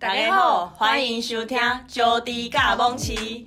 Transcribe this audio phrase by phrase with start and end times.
[0.00, 3.44] 大家好，欢迎收听《招弟甲蒙奇》。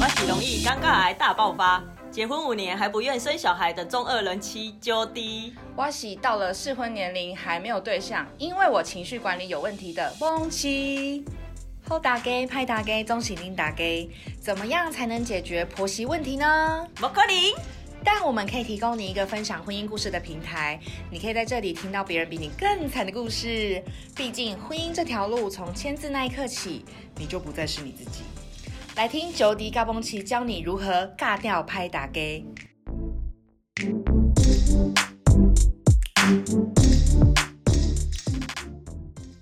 [0.00, 1.80] 我是容易尴尬癌大爆发，
[2.10, 5.54] 结婚五年还不愿生小孩的中二人妻招弟。
[5.76, 11.24] 我喜到了适婚年龄还没有对象，因为我情绪管理有问题的蒙奇。
[11.86, 14.10] 好大家歹大家，总是恁大家，
[14.40, 16.84] 怎么样才能解决婆媳问题呢？
[17.00, 17.77] 莫可能。
[18.10, 23.84] 但我们可以提供你一个分享婚姻故事的平台，你可以在这里听到别人比你更惨的故事。
[24.16, 28.22] 毕竟婚姻这条路，从签字那一刻起，你就不再是你自己。
[28.96, 32.20] 来听招弟甲蒙奇教你如何尬掉歹大家。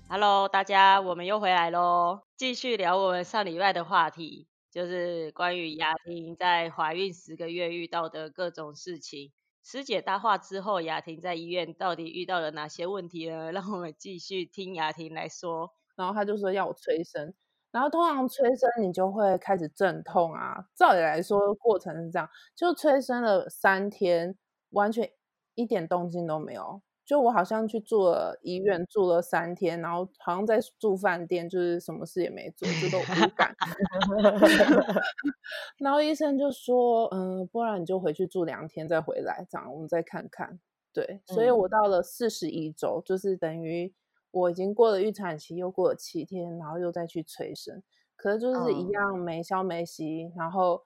[0.09, 4.45] Hello，大家，我们又回来喽，继续聊我们上礼拜的话题。
[4.77, 9.31] 就是关于雅婷在怀孕十个月遇到的各种事情。
[9.63, 13.49] 师姐搭话之后，雅婷在医院到底遇到了哪些问题呢？
[13.51, 15.73] 让我们继续听雅婷来说。
[15.95, 17.33] 然后他就说要我催生，
[17.71, 20.67] 然后通常催生你就会开始阵痛啊。
[20.75, 24.37] 照理来说，过程是这样，就催生了三天，
[24.69, 25.09] 完全
[25.55, 26.83] 一点动静都没有。
[27.07, 33.55] 就我好像去住了医院，住了三天，然后好像在住饭店，就是什么事也没做，就都无感。
[35.79, 40.59] 然后医生就说，嗯，不然你就回去住两天再回来，这样我们再看看。
[40.91, 43.93] 对，所以我到了四十一周，就是等于
[44.31, 47.81] 我已经过了预产期，又过了七天，然后又再去催生，
[48.17, 50.83] 可是就是一样没消没息，然后。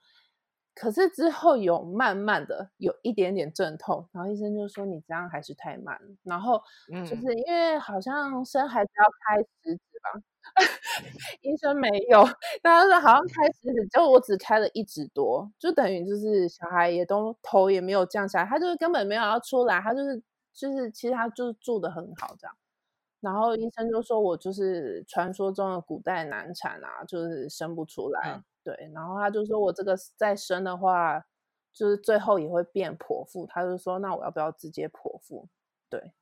[0.74, 6.00] 可是之后有慢慢的有一点点阵痛，然后医生就说你这样还是太慢。
[6.24, 6.62] 然后
[7.08, 10.10] 就是因为好像生孩子要开十指吧，
[10.56, 10.66] 嗯、
[11.44, 12.26] 医生没有，
[12.62, 20.22] 但是说好像开十指，就我只开了一指多，就等于就是小孩也都头也没有降下来，他就是根本没有要出来，他就是
[20.54, 22.56] 就是其实他就是住的很好这样。
[23.20, 28.22] 然后医生就说我就是传说中的古代难产啊，就是生不出来。
[28.38, 31.26] 嗯对，然后他就说我这个再生的话，
[31.74, 33.48] 就是最后也会变剖腹。
[33.48, 35.48] 他就说那我要不要直接剖腹？
[35.90, 36.14] 对，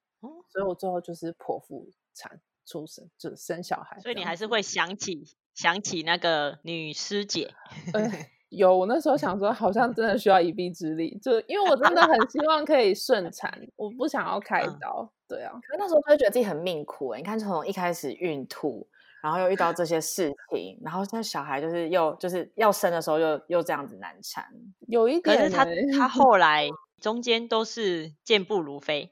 [0.47, 3.99] 所以我最后就是剖腹产出生，就是生小孩。
[3.99, 7.53] 所以你还是会想起想起那个女师姐。
[7.93, 8.09] 嗯，
[8.47, 15.11] 有，我那时候想说好像真的需要一臂之力，就因为我真的很希望可以顺产，我不想要开刀。
[15.27, 17.13] 对啊，可是那时候就会觉得自己很命苦。
[17.15, 18.87] 你看从一开始孕吐。
[19.21, 24.45] 然后又遇到这些事情，然后现在小孩就是又就是要生的时候又又这样子难产，
[24.87, 25.37] 有一点。
[25.37, 25.65] 可是他
[25.97, 26.67] 他 后来
[26.99, 29.11] 中间都是健步如飞。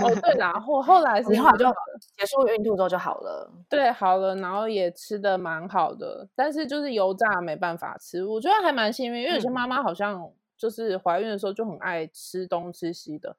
[0.00, 1.64] 哦，对，然后后来 是后来就
[2.16, 3.50] 结束孕吐之后就好了。
[3.68, 13.36] 对，好了，然后也吃的蛮好的，但是就是油炸没办法吃，我觉得还蛮幸运，因为有些妈妈好像就是怀孕的时候就很爱吃东吃西的。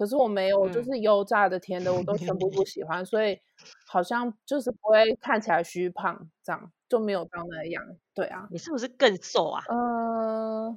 [0.00, 3.38] 可是我没有，嗯、就是油炸的、甜的，我都全部不喜欢，所以
[3.86, 7.84] 好像就是不会看起来虚胖，这样就没有到那样。
[8.14, 9.62] 对啊，你是不是更瘦啊？
[9.68, 10.74] 呃，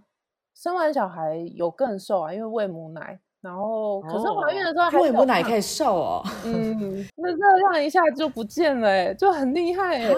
[0.53, 6.21] 生完小孩有更瘦啊，因为喂母奶，然后可是怀孕的时候还喂母奶可以瘦哦。
[6.43, 10.13] 嗯，那热量一下就不见了，哎，就很厉害，哎。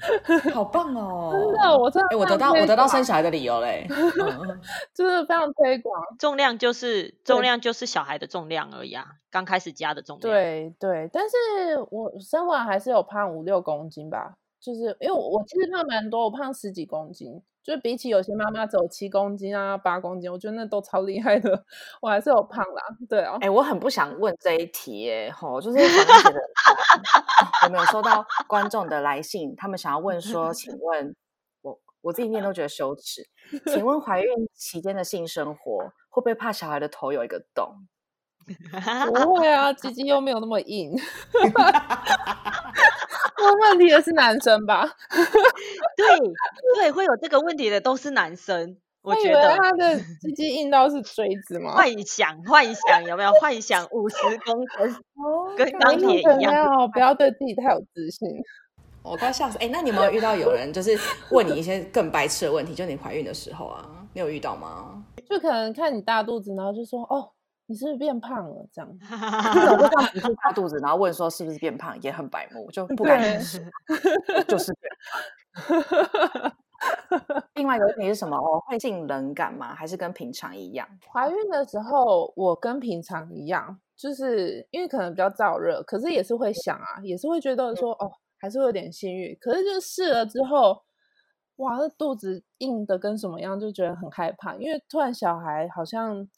[0.54, 1.30] 好棒哦！
[1.52, 3.86] 真的，我真的，我得到我得到生小孩的理由嘞，
[4.94, 6.02] 就是非常推广。
[6.18, 10.32] 重量就是重量就是小孩的重量而已啊，刚开始加的重量。
[10.32, 11.36] 对对，但是
[11.90, 17.42] 我生完还是有胖五六公斤吧，就是因为我我其实胖蛮多，我胖十几公斤。
[17.62, 21.62] 就比起有些妈妈走七公斤啊、八公斤，我觉得那都超厉害的。
[22.00, 23.34] 我还是有胖啦，对啊。
[23.34, 31.14] 哎、欸，我很不想问这一题耶，吼，就是有没有收到观众的来信，他们想要问说，请问
[31.60, 33.28] 我我自己念都觉得羞耻，
[33.66, 35.78] 请问怀孕期间的性生活
[36.08, 37.86] 会不会怕小孩的头有一个洞？
[39.06, 40.92] 不会啊，鸡鸡又没有那么硬。
[43.44, 44.88] 问问题的是男生吧？
[45.96, 46.18] 对
[46.76, 48.76] 对，会有这个问题的都是男生。
[49.02, 51.74] 我觉得他的鸡 鸡硬到是锥子吗？
[51.74, 54.94] 幻想幻想有没有幻想五十公分
[55.56, 56.90] 跟钢铁一样？
[56.92, 58.28] 不要对自己太有自信。
[59.02, 59.56] 我快笑死！
[59.58, 60.98] 哎，那你有没有遇到有人就是
[61.30, 62.74] 问你一些更白痴的问题？
[62.74, 65.02] 就你怀孕的时候啊，你有遇到吗？
[65.26, 67.30] 就可能看你大肚子，然后就说哦。
[67.70, 68.66] 你是不是变胖了？
[68.72, 68.98] 这样，
[69.54, 73.72] 这种就这样子是大肚子，然后问说是不是变胖，也很白目，就不敢直视，
[74.48, 74.92] 就是变
[75.54, 76.52] 胖。
[77.54, 78.36] 另外一个问题是什么？
[78.36, 79.72] 哦，会性冷感吗？
[79.72, 80.88] 还是跟平常一样？
[81.12, 89.38] 怀孕的时候，我跟平常一样，就是因为可能比较燥热，可是也是会想啊，也是会觉得说哦，还是会有点性欲。
[89.40, 90.82] 可是就是试了之后，
[91.58, 96.28] 哇，那肚子硬的跟什么样，就觉得很害怕，因为突然小孩好像。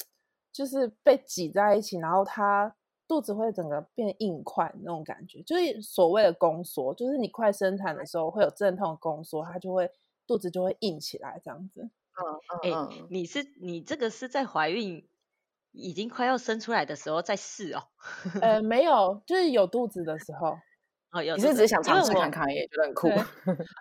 [0.52, 2.74] 就是被挤在一起，然后它
[3.08, 9.90] 肚子会整个变硬块那种感觉，就是所谓的宫缩，就是你快生产的时候会有阵痛的宫缩，它就会
[10.26, 11.90] 肚子就会硬起来这样子。
[12.62, 15.08] 嗯嗯，欸、你是你这个是在怀孕
[15.72, 17.84] 已经快要生出来的时候再试哦？
[18.42, 20.58] 呃， 没有，就是有肚子的时候。
[21.12, 23.08] 哦，有，你是只是想尝试看看，也觉得很酷。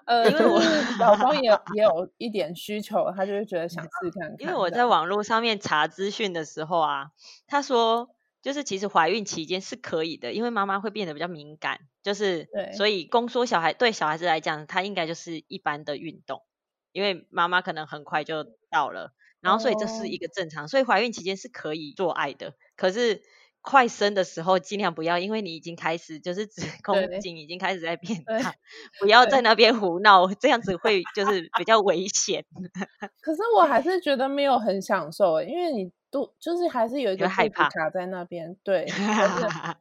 [0.06, 0.60] 呃，因为我
[1.00, 3.90] 老公 也也有一点需求，他就是觉得想试
[4.20, 4.36] 看看。
[4.40, 7.12] 因为我在网络上面查资讯的时候啊，
[7.48, 8.10] 他说
[8.42, 16.44] 就是其实怀孕期间是可以的，因为妈妈会变得比较敏感，就是对，所以宫缩小孩对小孩子来讲，他应该就是一般的运动，
[16.92, 23.22] 因为妈妈可能很快就到了，然后所以这是一个正常，哦、所以怀孕期间是可以做爱的，可是。
[23.62, 28.54] 快生的时候尽量不要，因为你已经开始就是子宫颈已经开始在变大，
[29.00, 32.44] 不要在那边胡闹，这样子会就是比较危险。
[33.22, 38.86] 可是我还是觉得没有很享受，因为你肚就是还是有一个害怕卡在那边，对，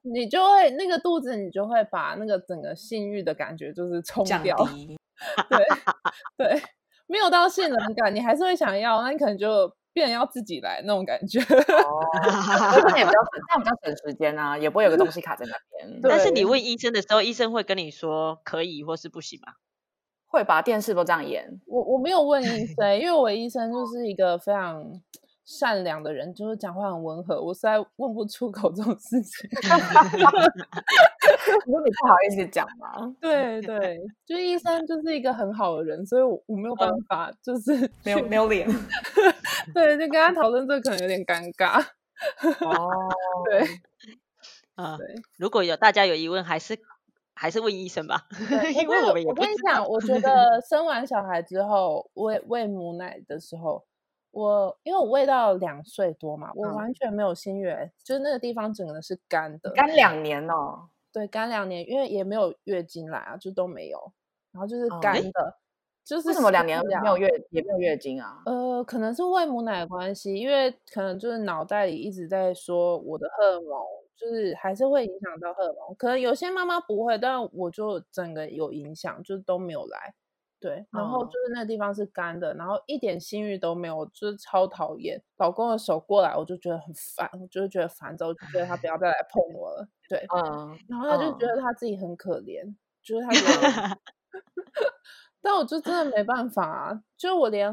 [0.03, 4.57] 你就会那个肚子你就会把那个整个性欲的感觉就是冲掉，
[5.49, 5.65] 对
[6.37, 6.63] 对，
[7.07, 9.75] 没有到性冷感，你还是会想要，那你可能就。
[9.93, 11.45] 变成要自己来那种感觉，哦，
[12.75, 16.01] 这样也比较省，这样比较省时间啊，也不会有个东西卡在那边。
[16.03, 19.55] 但是你问医生的时候，医生会跟你说可以或是不行吗？
[20.27, 21.61] 会吧，电视都这样演。
[21.67, 25.01] 我我没有问医生，因为我医生就是一个非常。
[25.59, 29.51] 善良的人就是讲话很温和，我实在问不出口这种事情。
[31.67, 33.13] 如果你不好意思讲嘛？
[33.21, 38.65] 对对，就医生就是一个很好的人，所以我我没有办法，就是没有没有脸。
[39.75, 41.85] 对，就跟他讨论这个可能有点尴尬。
[42.65, 42.89] 哦，
[43.51, 43.67] 对，
[44.77, 46.79] 啊，对，如果有大家有疑问，还是
[47.35, 48.29] 还是问医生吧。
[48.77, 49.41] 因为我们也不知道。
[49.41, 53.85] 我跟你讲，我觉得生完小孩之后喂喂母奶的时候。
[54.31, 60.89] 我因为我喂到两岁多嘛，我完全没有心月，嗯、就是那个地方整个是干的，干两年哦。
[61.13, 64.13] 对，干两年，因为也没有月经来啊，就都没有，
[64.53, 65.55] 然后就是干的，哦、
[66.05, 68.41] 就是为什么两年没有月也没有月经啊？
[68.47, 73.83] 呃，可能是喂母奶的关系，因为可能就是脑袋里一直在说我的荷尔蒙，
[74.17, 80.15] 就是还是会影响到荷尔蒙，可能有些妈妈不会，但我就整个有影响，就是都没有来。
[80.61, 85.19] 对，然后就是那个地方是干的，嗯、然后一点性欲都没有，就是超讨厌。
[85.39, 89.89] 老公的手过来，我就觉得很烦，我就觉得烦，之后就觉得他不要再来碰我了。
[90.07, 93.99] 对，嗯，然后他就觉得他自己很可怜，嗯、就是他觉得，
[95.41, 97.73] 但我就真的没办法啊，就我连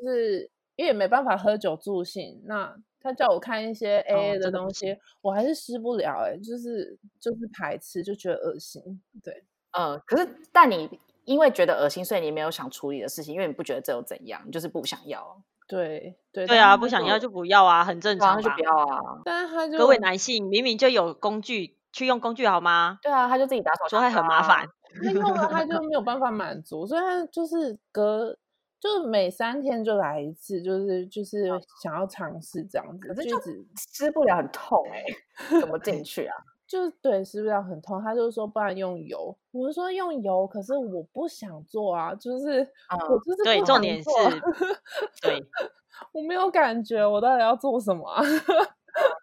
[0.00, 9.02] 就是因为也没办法喝酒助兴，那他叫我看一些 AA 的东西，哦、我还是施不了、欸，哎，就是就是排斥，就觉得恶心。
[9.24, 9.42] 对，
[9.76, 10.88] 嗯，可是但你。
[11.28, 15.42] 因为觉得恶心，所以你没有想处理的事情，因为你不觉得这有怎样，你就是不想要。
[15.68, 18.40] 对对对啊，不想要就不要啊，很正常。
[18.40, 19.20] 就不要啊。
[19.26, 22.98] 但是他就各位男性明明就有工具去用工具好吗？
[23.02, 24.66] 对啊，他就自己打手枪，说还很麻烦。
[25.04, 28.34] 他用了他就没有办法满足，所以他就是隔
[28.80, 31.46] 就是每三天就来一次，就是就是
[31.82, 33.38] 想要尝试这样子，可是就
[33.92, 35.04] 吃不了，很痛哎、
[35.50, 36.34] 欸，怎么进去啊？
[36.68, 38.00] 就对，是不是要很痛？
[38.02, 43.44] 他就说不然用油，我就说用油，可是我不想做啊，就是、嗯、我就是不想做。
[43.44, 44.10] 对，重点是，
[45.22, 45.42] 对，
[46.12, 48.22] 我没有感觉，我到底要做什么啊？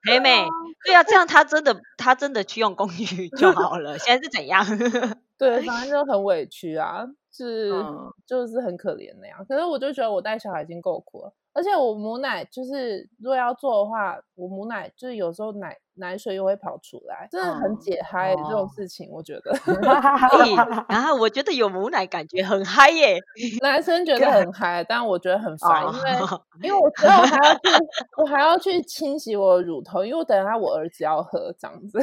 [0.04, 0.44] 美美，
[0.86, 3.98] 对啊，这样他真的他真的去用工具就好了。
[4.00, 4.66] 现在是怎样？
[5.38, 9.46] 对，反正就很委屈啊，是、嗯、就是很可怜那样。
[9.48, 15.76] 可是我就觉得我带小孩已经够苦了，而且我母奶就是如果要做的话，我母奶就是有时候奶。
[15.98, 18.50] 奶水又会跑出来，真的很解嗨、欸 oh.
[18.50, 19.54] 这种事情，我觉得。
[20.90, 23.18] 然 后我觉得有母奶感觉很嗨耶，
[23.62, 26.10] 男生觉得很嗨，但我觉得很烦，因为
[26.68, 27.70] 因为我之后还要去，
[28.18, 31.98] 我还要去清洗我的乳头，因为我等下我儿子要喝这样子。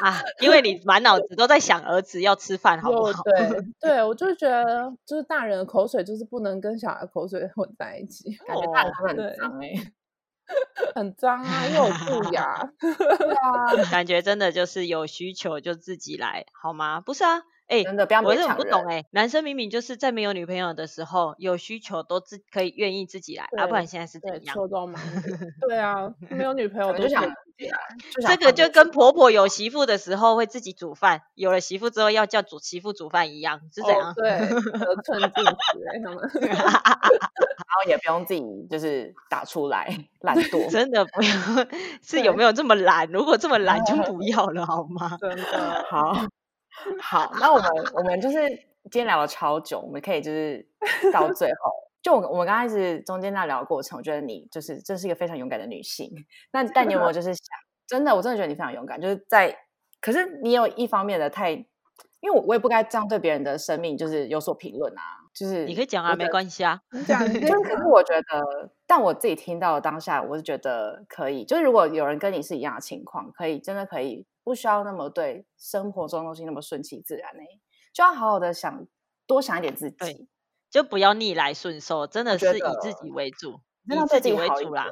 [0.00, 3.22] 啊，因为你满脑子都在想儿子要吃饭，好不好？
[3.22, 9.92] 对对，我就觉得就是大人的口水就是不能跟小孩口水混在一起，感觉大人很脏哎、欸。
[10.94, 12.68] 很脏啊，又有蛀牙。
[12.78, 17.00] 对啊，感觉真的就是有需求就自己来，好吗？
[17.00, 17.42] 不是啊，
[17.74, 18.48] 哎、欸，真的不要勉强人。
[18.48, 24.54] 我不懂哎、欸，男生明明就是在没有女朋友的时候有需求都自可以愿意自己来，啊，不然现在是怎样？
[24.54, 25.00] 抽到吗？
[25.60, 27.78] 对啊，没有女朋友 就想自己来。
[28.22, 34.10] 这个就跟婆婆有媳妇的时候会自己煮饭，有了媳妇之后要叫煮媳妇煮饭一样，是怎样？
[34.10, 34.30] 哦、对，
[34.78, 36.30] 得寸进尺他们。
[37.74, 39.88] 然后也不用自己就是打出来，
[40.20, 41.66] 懒 惰，真的不要。
[42.02, 43.08] 是有没有这么懒？
[43.10, 45.16] 如果这么懒，就不要了，好吗？
[45.20, 46.12] 真的好，
[47.00, 47.32] 好。
[47.40, 50.66] 那我们我们就是今天聊了超久，我们可以就是
[51.12, 56.10] 到最后就我我们刚开始中间那聊的过程，我觉得你就是这是一个非常勇敢的女性。
[56.52, 57.44] 那但你有没有就是想，
[57.86, 59.56] 真的，我真的觉得你非常勇敢，就是在，
[60.00, 61.52] 可是你有一方面的太，
[62.20, 65.02] 因为我我也不该这样对别人的生命就是有所评论啊，
[65.32, 77.60] 就是你可以讲啊，没关系啊，你讲， 就是可是我觉得，但我自己听到的当下，我是觉得可以，就是如果有人跟你是一样的情况，可以真的可以不需要那么对生活中的东西那么顺其自然呢、欸，
[77.92, 78.86] 就要好好的想，
[79.26, 80.28] 多想一点自己。
[80.70, 84.86] 就不要逆来顺受，真的是以自己为主，以自己为主啦。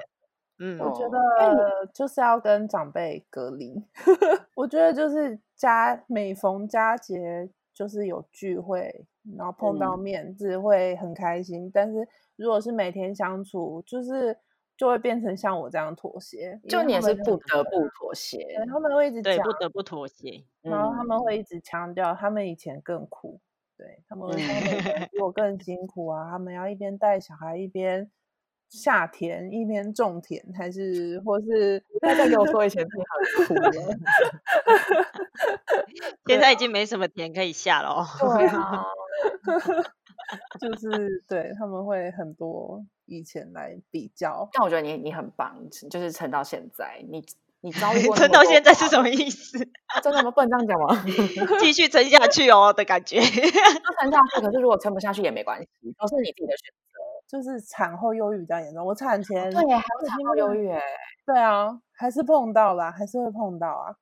[0.61, 3.85] 嗯，我觉得就是要跟长辈隔离。
[4.55, 9.07] 我觉得就是佳每逢佳节就是有聚会，
[9.37, 11.67] 然后碰到面，只会很开心。
[11.67, 12.07] 嗯、但是
[12.37, 14.39] 如果是每天相处，就是
[14.83, 16.61] 就会变成像我这样妥协。
[16.69, 20.43] 就你也是不得不妥协，他们会一直讲对，不得不妥协。
[20.61, 23.41] 然后他们会一直强调，他们以前更苦。
[23.79, 24.29] 对他们，
[25.13, 26.29] 比我更辛 苦啊！
[26.33, 28.11] 他们要一边带小孩，一边
[28.69, 33.71] 下田，一边种田，还是或是大家给我说以前很苦的，
[36.27, 38.05] 现在已经没什么田可以下了哦。
[38.19, 38.85] 对啊，
[40.61, 42.85] 就是对他们会很多
[43.19, 45.57] 以前来比较，但我觉得你你很棒，
[45.91, 47.25] 就是撑到现在你。
[47.65, 49.57] 你遭遇 过撑到现在是什么意思？
[50.03, 50.33] 真的吗？
[50.33, 51.05] 不能这样讲吗？
[51.63, 53.21] 继续撑下去哦的感觉。
[53.23, 56.99] 撑下去，可是如果撑不下去也没关系，都是你自己的选择。
[57.29, 60.81] 就是产后忧郁比较严重，我产前对，还有产后忧郁哎，
[61.25, 63.95] 对啊，还是碰到了，还是会碰到啊。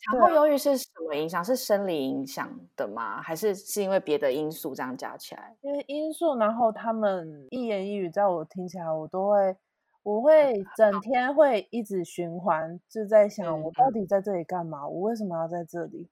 [0.00, 1.44] 产后忧郁是什么影响？
[1.44, 3.20] 是生理影响的吗？
[3.22, 5.56] 还是是因为别的因素这样加起来？
[5.62, 9.56] 因为因素，然后他们一言一语，在我听起来，我都会。
[10.02, 14.86] 我会 整天会一直循环，就在想我到底在这里干嘛？
[14.86, 16.08] 我为什么要在这里？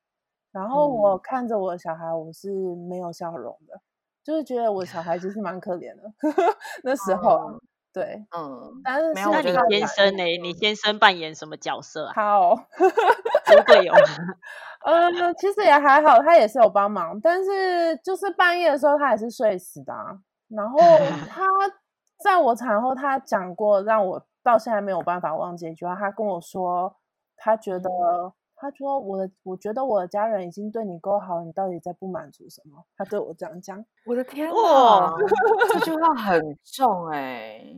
[0.51, 3.81] 然后我看着我的小孩，我是没有笑容的，
[4.25, 6.13] 就是觉得我小孩其实蛮可怜的。
[6.83, 7.53] 那时候，
[7.95, 10.25] 对，嗯，但是那你先生呢？
[10.43, 12.13] 你先生扮演什么角色啊？
[12.13, 12.61] 他哦，
[13.47, 13.95] 猪队友。
[14.85, 20.19] 嗯，其实也还好，他也是有帮忙，但是就是半夜的时候，他也是睡死的啊。
[20.49, 20.79] 然后
[21.31, 21.45] 他。
[22.23, 25.95] 在我产后，他讲过让我到现在没有办法忘记一句话。
[25.95, 26.97] 他跟我说，
[27.37, 27.91] 他觉得，
[28.65, 32.83] 他说我的，我觉得我的家人已经对你够好，你到底在不满足什么？
[32.97, 33.85] 他对我这样讲。
[34.07, 35.15] 我的天哪，
[35.71, 37.77] 这句话很重哎、欸。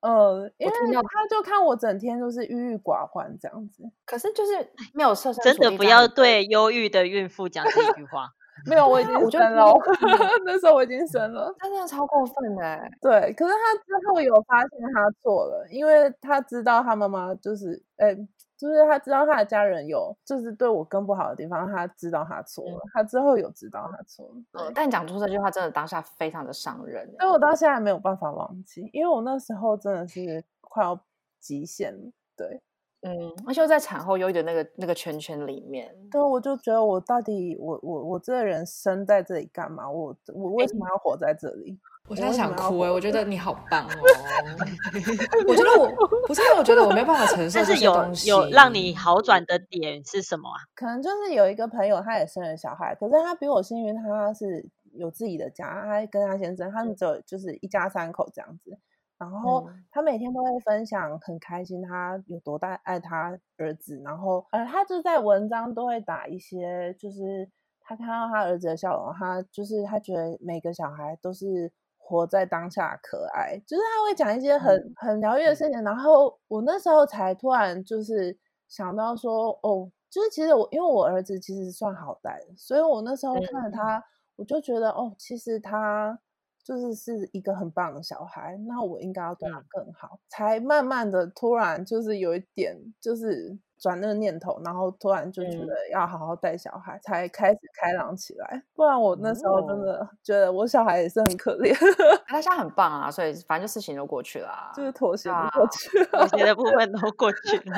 [0.00, 3.82] 呃，因为他就看我整天都是郁郁寡欢这样子。
[4.06, 4.52] 可是就是
[4.94, 8.30] 没有设身，真的不要对忧郁的孕妇讲这句话。
[8.64, 9.74] 没有，我已经生了。
[10.46, 12.90] 那时候我已经生了，他真的超过分哎。
[13.02, 18.16] 对，可是他之后有发现他错了，因为他知道他妈妈就是，哎，
[18.56, 22.80] 就是他知道他的家人有，就是对我更不好的地方，他知道他错了。
[22.92, 24.34] 他之后有知道他错了。
[24.52, 30.98] 嗯，但讲出这句话真的当下非常的伤人，所以我到现在没有办法忘记，因为我那时候真的是快要
[31.40, 32.10] 极限了。
[32.36, 32.62] 对。
[33.02, 33.12] 嗯，
[33.46, 39.88] 而且在产后忧郁的那个那个圈圈里面，对，我就觉得我到底我我我这个人生在这里干嘛？
[39.88, 41.70] 我我为什么要活在这里？
[41.70, 42.92] 欸、我现在想哭哎、欸！
[42.92, 43.90] 我觉得你好 棒哦！
[45.48, 45.88] 我觉得我
[46.26, 50.58] 不是因为我觉得我没办法承受这些东西，有有让你好转的点是什么啊？
[50.74, 58.78] 可能就是有一个朋友，他也生了小孩，可是他比我幸运，他是有自己的家，他跟他先生，他们只有就是一家三口这样子。
[59.18, 64.00] 然后他每天都会分享很开心，他有多大爱他儿子。
[64.04, 67.48] 然后呃，他就在文章都会打一些，就是
[67.80, 71.72] 他看到他儿子的笑容，他就是他觉得每个小孩都是
[72.06, 75.82] 活在当下可爱，就是他会讲一些很很疗愈的事情。
[75.82, 84.02] 然后我那时候才突然就是想到说，哦，就是其实我因为我儿子其实算好带的，所以我那时候看了他，
[84.36, 86.18] 我就觉得哦，其实他。
[86.66, 93.56] 就是是一个很棒的小孩，那我应该要对他更好，才慢慢的突然就是有一点就是。
[93.78, 98.62] 转那个念头，然后突然就觉得要好好带小孩，嗯、才开始开朗起来。
[98.74, 101.72] 不然我那时候真的觉得我小孩也是很可怜。
[101.74, 107.76] 哦、他现在很棒啊，所以反正就事情都过去了，就是妥协的过去了，妥协的部分都过去了。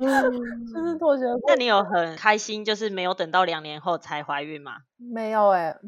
[0.00, 1.24] 嗯，就是妥协。
[1.46, 4.78] 那你有很开心，就是没有等到两年后才怀孕吗？
[4.98, 5.80] 没有 哎、欸，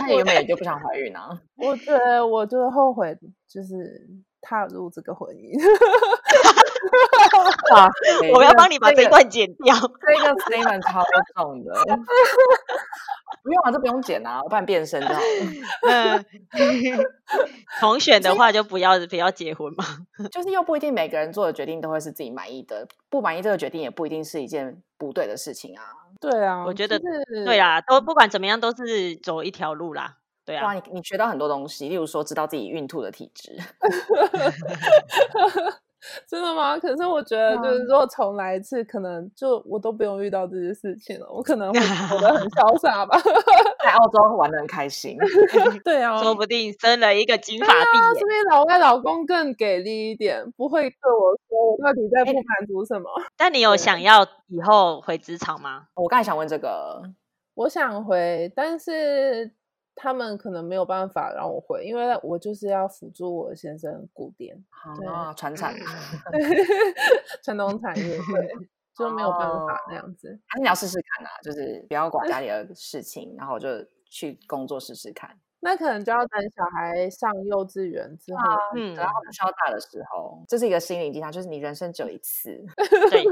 [0.00, 1.40] 那你原本也就不想怀孕啊？
[1.56, 3.16] 我觉得我就是后悔，
[3.48, 4.04] 就是
[4.40, 5.56] 踏入这个婚姻。
[7.74, 7.88] 啊！
[8.34, 11.72] 我要帮你把这一段剪掉，这个 statement 超重的。
[13.42, 15.20] 不用啊，这不用剪啊，我帮你变身就好。
[15.88, 16.24] 嗯，
[17.80, 19.84] 重选的话就不要不要结婚嘛。
[20.30, 25.82] 就是又不一定每个人做的决定都会是自己满意的，不满意这个决定也不一定是一件不对的事情啊。
[26.20, 26.98] 对啊，我觉得
[27.44, 30.16] 对啊，都不管怎么样都是走一条路啦。
[30.44, 33.56] 对啊，你你学到很多东西，例如说知道自己孕吐的体质。
[36.28, 36.78] 真的吗？
[36.78, 43.18] 可是我觉得，就是如果重来一次，可能就我都不用遇到这些事情了，我可能会活得很 潇洒吧，
[43.82, 45.16] 在澳洲玩的很开心。
[45.84, 53.10] 对啊，说不定生了一个金发碧眼，说不定老外老公更给力一点，不会对我说我到底在不满足什么。
[53.36, 55.84] 但你有想要以后回职场吗？
[55.94, 57.02] 我刚才想问这个，
[57.54, 59.50] 我想回，但是。
[59.96, 64.54] 他们可能没有办法让我回，因为我就是要辅助我先生古店
[65.08, 65.74] 啊，传产，
[67.42, 68.54] 传统产业，对，
[68.94, 70.38] 就没有办法那样子。
[70.46, 73.68] 还是你要试试看啊，就是不要管家里的 事情，然后就
[74.10, 75.34] 去工作试试看。
[75.60, 78.40] 那可能就要等小孩上幼稚园之后，
[78.76, 82.62] 嗯，然后不需要大的时候，这是一个心灵鸡汤，就是你人生只有一次。
[83.10, 83.24] 对，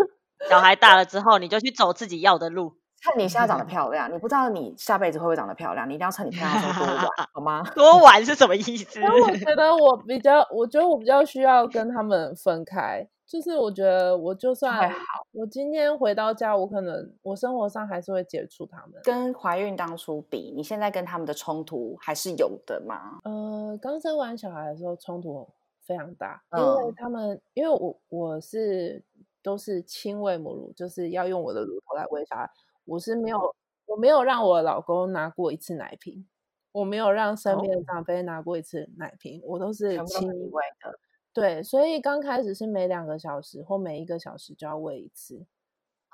[0.49, 2.79] 小孩大了之后，你就去走自己要的路。
[3.05, 7.63] 看你现在长得 漂亮，你不知道你下辈子会不会长得漂亮，你一定要趁你漂亮的时候多玩，好吗？
[7.75, 9.01] 多玩是什么意思？
[9.01, 13.07] 因为我觉得我比较，我觉得我比较需要跟他们分开。
[13.27, 14.97] 就是我觉得我就算好，
[15.33, 19.01] 我今天回到家，我可能我生活上还是会接触他们。
[19.03, 23.19] 跟怀孕当初比，你现在跟他们的冲突还是有的吗？
[23.25, 25.49] 呃，刚生完小孩的时候冲突
[25.87, 29.03] 非常大，因为他们，因为我我是
[29.43, 32.49] 都是亲喂母乳，就是要用我的乳头来喂小孩。
[32.85, 33.55] 我是没有，
[33.87, 36.27] 我没有让我老公拿过一次奶瓶，
[36.73, 40.99] 我没有让身边的长辈拿过一次奶瓶，哦、我都是亲喂的。
[41.33, 45.45] 对，所以刚开始是每两个小时或每一个小时就要喂一次，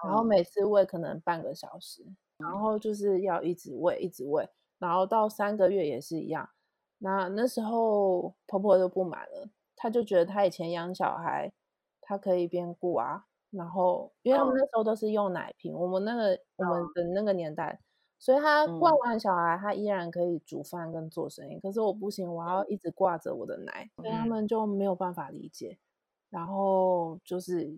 [0.02, 2.06] 然后每次喂可能半个小时，
[2.38, 4.48] 然后就是要一直喂，一直喂，
[4.78, 6.48] 然后到三个月也是一样。
[6.98, 11.52] 那那时候婆婆就不满了，她就觉得她以前养小孩，
[12.00, 13.26] 她可以边顾啊。
[13.50, 17.80] 然后，因为他们那时候都是用奶瓶，哦、我们那个我们的那个年代，
[18.16, 21.56] 所以他惯完小孩，他依然可以煮饭跟做生意。
[21.56, 25.78] 嗯、可是我不行，我要一直挂着我的奶，所以他们就没有办法理解。
[26.30, 27.76] 然后就是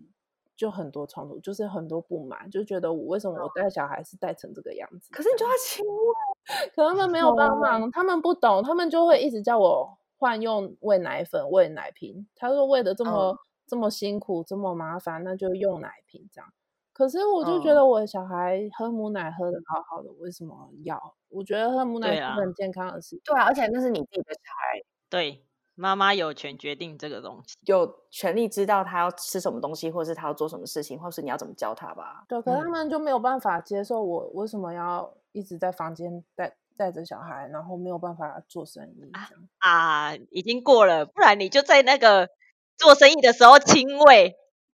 [0.55, 5.09] 就很多冲突，就是很多不满，就觉得我为什么我带小孩是带成这个样子？
[5.11, 12.27] 可是你就要亲喂， 可他们没有帮忙，他们不懂，他们就会一直叫我换用喂奶粉、喂奶瓶。
[12.35, 13.35] 他说喂的这么。
[13.73, 16.47] 嗯这么辛苦，这么麻烦，那就用奶瓶这样。
[16.93, 21.15] 可是我就觉得我的小孩喝母奶喝的好好的，嗯、为什么要？
[21.29, 23.19] 我觉得喝母奶是很健康的事。
[23.25, 24.79] 对啊，而且那是你自己的小孩。
[25.09, 32.25] 对，妈妈有权决定这个东西，有权利知道他要吃什么东西，或是他要做什么事情，或是你要怎么教他吧。
[32.27, 42.29] 对，可是他们就没有办法接受我为什么要一直在房间带带着小孩，然后没有办法做生意啊，啊，已经过了，不然你就在那个。
[42.77, 44.35] 做生意的时候亲喂，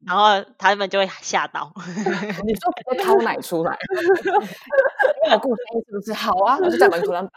[0.07, 1.73] 然后他们就会吓到。
[2.45, 3.79] 你说直接掏奶出来，
[5.25, 6.13] 因为顾生意是不是？
[6.13, 7.33] 好啊， 我就在门口上打。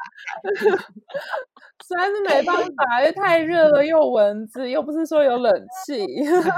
[1.85, 5.53] 实在是没办法，因为太热了，又蚊子，又不是说有冷
[5.85, 6.51] 气，好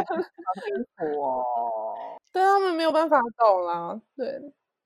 [0.64, 1.44] 辛苦哦。
[2.32, 4.00] 对他们没有办法懂啦。
[4.16, 4.40] 对，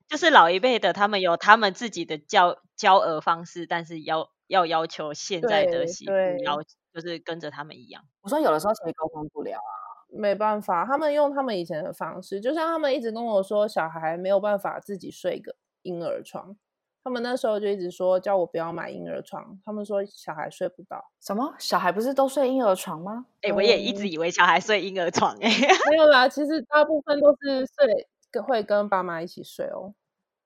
[0.08, 6.12] 就是老一辈的，他们有他们自己的教教儿方式，但是要要要求现在的媳妇
[6.44, 6.60] 要。
[6.94, 8.04] 就是跟着他们一样。
[8.22, 9.72] 我说有的时候其实沟通不了啊，
[10.08, 16.56] 没办法，他们用他们以前的方式，就像他们一直跟我说，小孩没有办法自己睡个婴儿床，
[17.02, 21.10] 他们那时候就一直说叫我不要买婴儿床，他们说小孩睡不到。
[21.20, 21.54] 什么？
[21.58, 23.26] 小孩不是都睡婴儿床吗？
[23.42, 29.92] 哎、欸，我也一直以为小孩睡婴儿床、欸，哎，没有啦，其实大部分都是睡跟会跟爸妈一起睡哦。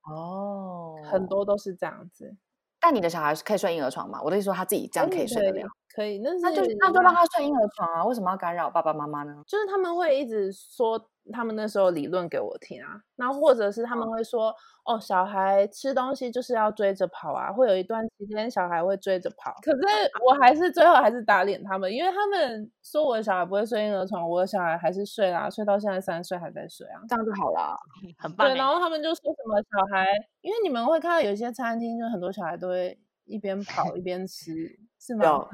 [0.03, 2.35] 哦，很多都是这样子。
[2.81, 4.21] 但你的小孩可以睡婴儿床吗？
[4.23, 5.69] 我的意思说他自己这样可以睡得了。
[5.95, 8.05] 可以，那是那就那就让他睡婴儿床啊！
[8.05, 9.43] 为什么要干扰爸爸妈妈呢？
[9.47, 10.97] 就是他们会一直说
[11.33, 14.51] 他们那时候理论给我听啊，那或者是他们会说
[14.85, 19.55] 哦，哦，小孩吃东西就是要追着跑啊，会有一段时间小孩会追着跑。
[19.63, 19.81] 可是
[20.27, 27.77] 我还是最后还是打脸他们，因为他们说我的小孩不会睡婴儿床，我的小孩还是睡啦，睡到现在三岁还在睡啊，这样就好了，
[28.19, 28.49] 很棒。
[28.49, 30.07] 对，然后他们就说什么小孩，
[30.41, 34.53] 因为你们会看到有些餐厅，就很多小孩都会一边 跑一边吃，
[34.99, 35.49] 是吗？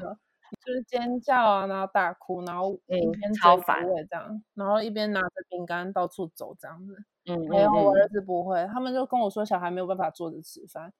[0.50, 7.04] 有就是尖叫啊，然后大哭，然后一边超烦这样，然后一边拿着饼干到处走这样子。
[7.26, 10.92] 嗯，没有，我儿子不会，他们就跟我说小孩没有办法坐着吃饭，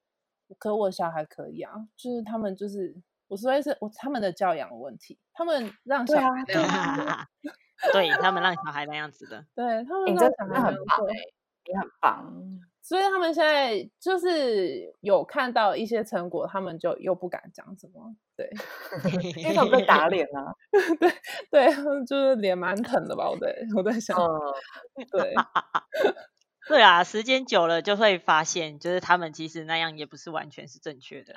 [0.59, 1.73] 可我小孩可以啊。
[1.97, 2.95] 就是他们就是，
[3.29, 6.65] 我说的是我他们的教养问题，他们让小孩那样
[6.97, 7.29] 子的，
[7.93, 11.07] 对他们让小孩那样子的，对他们让小孩很棒，
[11.67, 12.61] 也很棒。
[12.81, 18.51] 所以他们现在就是有看到一些成果，他们就又不敢讲什么，对，
[19.37, 20.55] 因为他们被打脸啊，
[20.99, 21.11] 对
[21.51, 21.67] 对，
[22.07, 23.31] 就是脸蛮疼的吧？
[23.31, 25.35] 我在我在想，嗯、对，
[26.69, 31.35] 对啊，时间久了就会发现，就是他们其实那样也不是完全是正确的，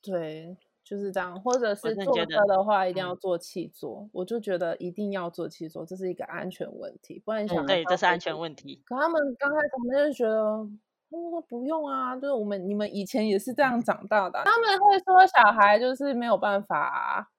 [0.00, 4.04] 对，就是这样，或者是坐车的话，一定要坐气座。
[4.04, 7.20] 嗯、我就觉得一定要坐气座，这是一个安全问题。
[7.24, 8.82] 不然想、嗯、对，这是安全问题。
[8.86, 10.66] 可他们刚开始他们就觉得，
[11.10, 14.42] 他们说不用啊，就是我们你们以前也是这样长大的。
[14.44, 17.30] 他们会说小孩就是没有办法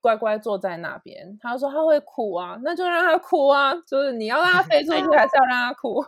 [0.00, 6.04] 乖乖坐在那边，他说他会哭啊，那就让他哭啊，就是你要让他飞出去，还是要让他哭？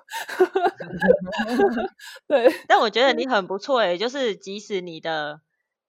[2.27, 2.51] 对。
[2.67, 5.41] 但我觉得你很不错诶，就是即使你的。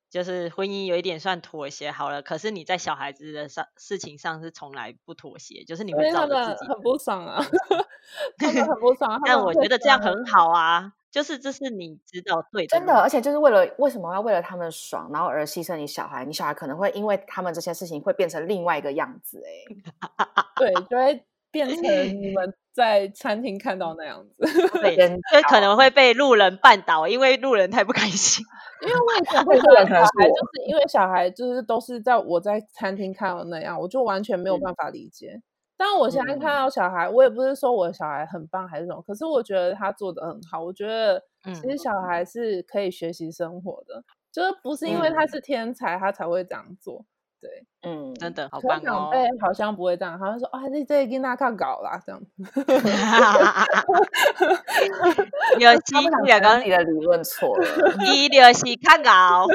[0.07, 6.67] 就是婚姻有一点算妥协好了，可是你在小孩子的上事情上是从来不妥协，就是你会照着自己。
[6.71, 9.19] 很不爽啊，很不爽。
[9.25, 12.77] 但我觉得这样很好啊，就是这是你知道对的。
[12.77, 16.25] 真的，而且就是为了为什么要为了他们爽，然后而牺牲你小孩？
[16.25, 19.73] 你小孩可能会因为他们这些事情会变成另外一个样子哎、欸。
[20.59, 21.81] 对，就会变成
[22.21, 24.43] 你们在餐厅看到那样子，
[24.81, 28.43] 对，就可能会被路人绊倒，因为路人太不开心。
[28.85, 29.57] 因为为什么会？
[29.57, 35.29] 小孩就是因为小孩就是都是在我在餐厅看到那样，我就完全没有办法理解。
[35.29, 40.63] 当然、嗯、我现在看到小孩，我也不是说我的小孩很棒还是什么，可是我觉得他做的很好。
[40.63, 47.05] 我觉得其实小孩是可以学习生活的，嗯、就是不是因为他是天才，他才会这样做。
[47.41, 48.81] 对，嗯，真的好棒哦。
[48.83, 52.19] 长辈好像不会这样，好像说啊，这这跟那看搞啦，这样。
[55.59, 57.67] 有机两刚你的理论错了，
[58.07, 59.45] 一就是 看搞。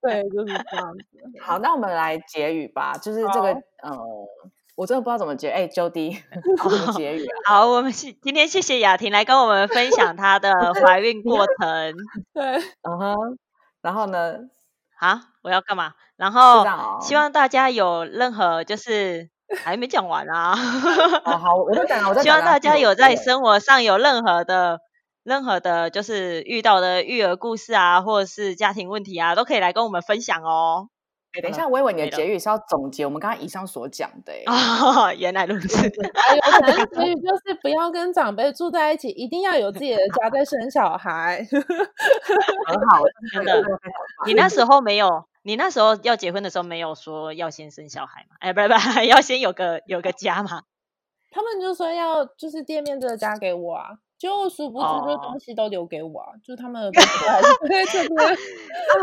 [0.00, 1.04] 对，就是这样子。
[1.40, 3.48] 好，那我们来结语吧，就是这个，
[3.82, 3.98] 呃，
[4.76, 5.50] 我真的不知道怎么结。
[5.50, 6.22] 哎，Jody，
[6.62, 7.26] 怎么结语？
[7.46, 10.52] 好，我们今天谢谢雅婷来跟我们分享她的
[10.84, 11.94] 怀孕过程。
[12.34, 13.38] 对，嗯哼，
[13.80, 14.36] 然后呢？
[15.00, 15.92] 啊，我要干嘛？
[16.16, 16.64] 然后
[17.00, 19.28] 希望大家有任何就是
[19.64, 20.54] 还没讲完啊。
[21.24, 22.24] 哦、好，我在讲，我在讲。
[22.24, 24.80] 希望大家有在生活上有任何的、
[25.22, 30.88] 任何的，就是遇到的育儿故事啊，或者是家庭问题啊，都可以来跟我们分享哦。
[31.42, 34.32] 等一下，我以为你的结语是要总结我们刚刚以上所讲的。
[34.46, 35.68] 哦，原来如此。
[35.90, 35.98] 结
[37.08, 41.46] 语 就是不要跟长辈住在一起，一定要有自己的家再生小孩。
[42.66, 43.62] 很好，真的。
[44.26, 48.36] 你那时候没有，你那时候要结婚的时候没有说要先生小孩吗？
[48.40, 50.62] 哎，不是不是，要先有个有个家嘛。
[51.30, 53.98] 他们就说要就是店面这个家给我啊。
[54.18, 56.40] 就殊不知，这东西都留给我，啊，oh.
[56.42, 58.28] 就是他们的东西还是在这边。
[58.28, 58.34] 啊，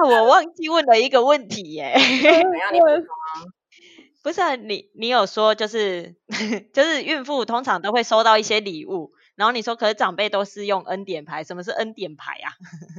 [0.05, 1.93] 我忘记问了一个问题耶。
[4.23, 6.15] 不是啊，你你有说就是
[6.73, 12.49] 就是孕妇通常都会收到一些礼物，然后你说可是长辈都是用恩典牌，什么是恩典牌啊？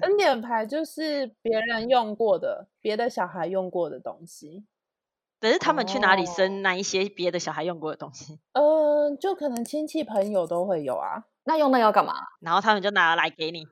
[0.02, 4.64] 恩典牌就是别人用过的，别的小孩用过的东西。
[5.40, 8.38] 可是他们去哪里生那一些别的小孩用过的东西？
[8.52, 9.10] 嗯、oh.
[9.10, 11.24] 呃，就可能亲戚朋友都会有啊。
[11.44, 12.14] 那用那要干嘛？
[12.40, 13.66] 然后他们就拿来给你。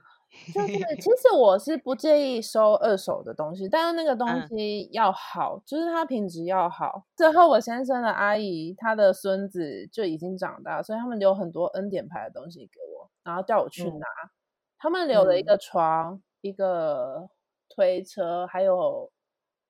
[0.54, 7.04] 就是，其 实我是不介意收二手的东西，但是那个东西要好，嗯、就是它品质要好。
[7.14, 14.06] 最后我先生的阿姨，她的孙子就已经长大，所以他们留很多恩典牌的东西给我，然后叫我去拿。
[14.06, 14.30] 嗯、
[14.78, 17.28] 他们留了一个床、嗯、一个
[17.68, 19.12] 推车，还有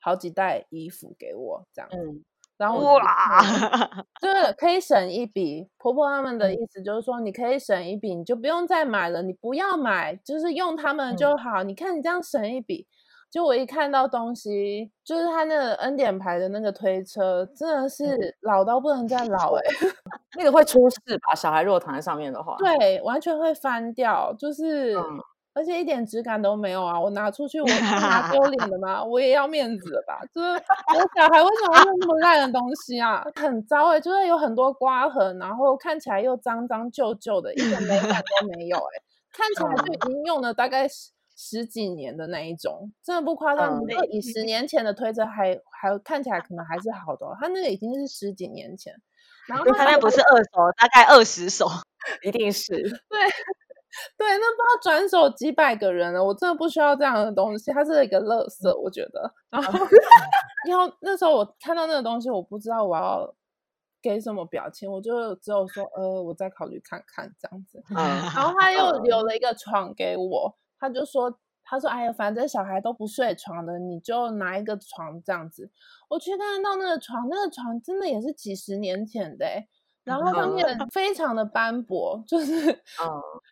[0.01, 2.23] 好几袋衣服给我，这样子。
[2.63, 3.41] 嗯然后哇，
[4.23, 5.69] 就是可以省一笔。
[5.79, 11.65] 婆婆他们的意思就是说，你可以省一笔，你就不用再买了，你不要买，就是用他们就好。
[11.65, 12.87] 嗯、你看你这样省一笔，
[13.31, 19.95] 就我一看到东西，就是他那个恩典牌的那个推车，真的是老到不能再老哎、 欸，
[20.39, 21.35] 那个会出事吧？
[21.35, 24.97] 小孩如果躺在上面的话，对，完全会翻掉，就是。
[25.55, 26.99] 嗯而且一点质感都没有啊！
[26.99, 29.05] 我拿出去，我是拿 丢脸的吗？
[29.05, 30.19] 我也要面子的吧？
[30.35, 33.23] 就是我小孩为什么会用那么烂的东西啊？
[33.37, 43.79] 很糟哎、欸，就是有很多刮痕，然后看起来又脏脏旧旧的，一点美感都没有哎、欸， 看起来就已经用了大概十十几年的那一种，真的不夸张。
[43.87, 48.95] 你说以十年前的推车还还看起来可能还是好的，它那个已经是十几年前，
[49.47, 51.69] 然后他那不是二手，大概二十手，
[52.23, 53.21] 一定是对。
[54.17, 59.33] 对，那不知道转手几百个人了，我真的不需要这样的东西，它是一个垃圾，我觉得。
[59.51, 59.73] 然后，
[60.69, 63.35] 然后那时候我看到那个东西，我不知道我要
[64.01, 67.83] 给什么表情，我就只有说，呃，我再考虑看看这样子。
[67.91, 75.71] 嗯、然 后他又留了一个床给我，他就说，他说，哎呀，反正小孩都不睡床的，你就拿一个床这样子。
[76.09, 79.47] 我去看到那个床，那个床真的也是几十年前的。
[80.05, 83.07] 然后上面非常的斑驳，就是，嗯，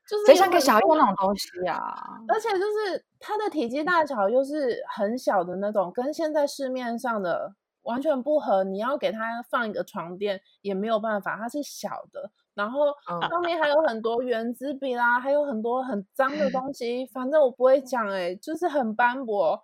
[0.08, 1.78] 就是谁想给小孩用那种东西啊？
[2.26, 8.64] 而且就是它的体积大小又是很小的那种，跟现在市面上的完全不合。
[8.64, 12.30] 你要给它放一个床垫也没有办法，它是小的。
[12.54, 12.86] 然后
[13.30, 17.06] 上面还有很多原子笔啦，还有很多很脏的东西。
[17.06, 19.62] 反正我不会讲，哎，就是很斑驳。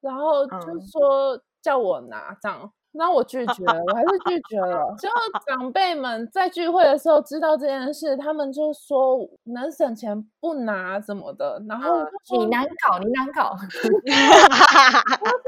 [0.00, 2.72] 然后就说叫我拿这样。
[2.98, 4.92] 那我拒绝了，我还是拒绝了。
[4.98, 5.14] 之后
[5.46, 11.62] 长辈们在聚会的时候知道这件事，他们就说能省钱不拿什么的。
[11.68, 12.04] 然后
[12.36, 13.54] 你难搞，你难搞。
[13.54, 13.58] 我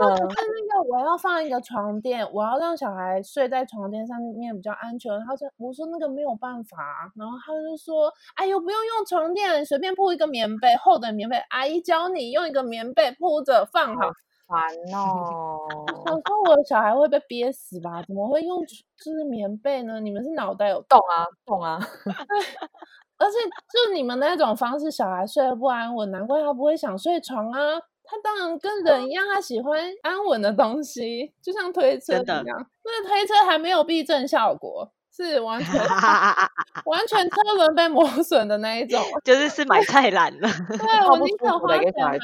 [0.06, 0.36] 说是
[0.68, 5.10] 那个我要放一个床垫，我要让小孩睡在床垫上面比较安全。
[5.26, 6.78] 他说我说那个没有办法，
[7.16, 14.12] 然后他就说哎呦不用用床垫，你随便铺一个棉被，厚的棉被，阿姨教你用一个棉被铺着放好。
[14.50, 14.60] 烦
[14.98, 15.58] 哦！
[16.04, 18.02] 想说我的小孩会被憋死吧？
[18.06, 20.00] 怎么会用就是棉被呢？
[20.00, 21.24] 你们是脑袋有洞啊？
[21.46, 21.78] 洞啊！
[23.16, 23.36] 而且
[23.72, 27.78] 就你们那种方式，小孩睡得不安稳，难怪他不会想睡床啊！
[28.02, 32.44] 他当然跟人一样，他喜欢安稳的东西，就像推车一样。
[32.84, 34.90] 那个推车还没有避震效果。
[35.22, 35.74] 是完全
[36.87, 40.48] 完全车轮被磨损的那一种，就是是买菜篮了。
[40.68, 42.18] 对，我宁可花钱买，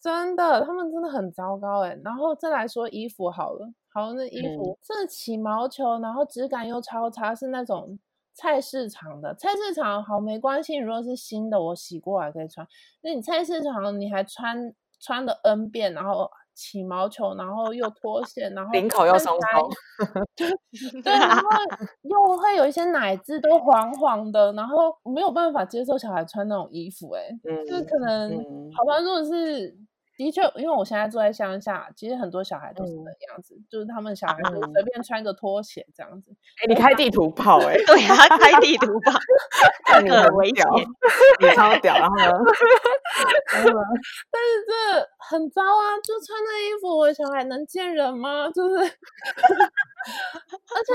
[0.00, 1.96] 真的，他们真的很糟糕哎。
[2.04, 7.98] 然后再来说衣服好了，好，那衣服这、嗯、起毛球，然后质感又超差，是那种
[8.34, 9.34] 菜市场的。
[9.34, 12.66] 菜市场好没关系，如果是新的，我洗过还可以穿。
[13.02, 16.30] 那你菜市场你还穿穿了 N 遍，然后。
[16.56, 19.70] 起毛球，然后又脱线，然后领口又松松，
[21.04, 21.48] 对，然后
[22.02, 29.76] 又会有一些奶渍都黄黄的，然后没有办法接受小孩穿那种衣服，哎，嗯，就是可能，嗯、好吧，如果是。
[30.18, 36.30] 的确，因为我现在住在乡下，其实很多小孩都是那样子，嗯、就是他们小孩就随便穿个拖鞋这样子。
[36.30, 37.84] 哎、嗯，你开地图炮哎、欸？
[37.84, 39.12] 对啊，开地图炮，
[40.02, 40.64] 你很危险，
[41.38, 42.32] 你超屌，然后呢？
[44.30, 45.98] 但是这很糟啊！
[46.02, 48.48] 就穿那衣服，我小孩能见人吗？
[48.54, 48.90] 就是， 而且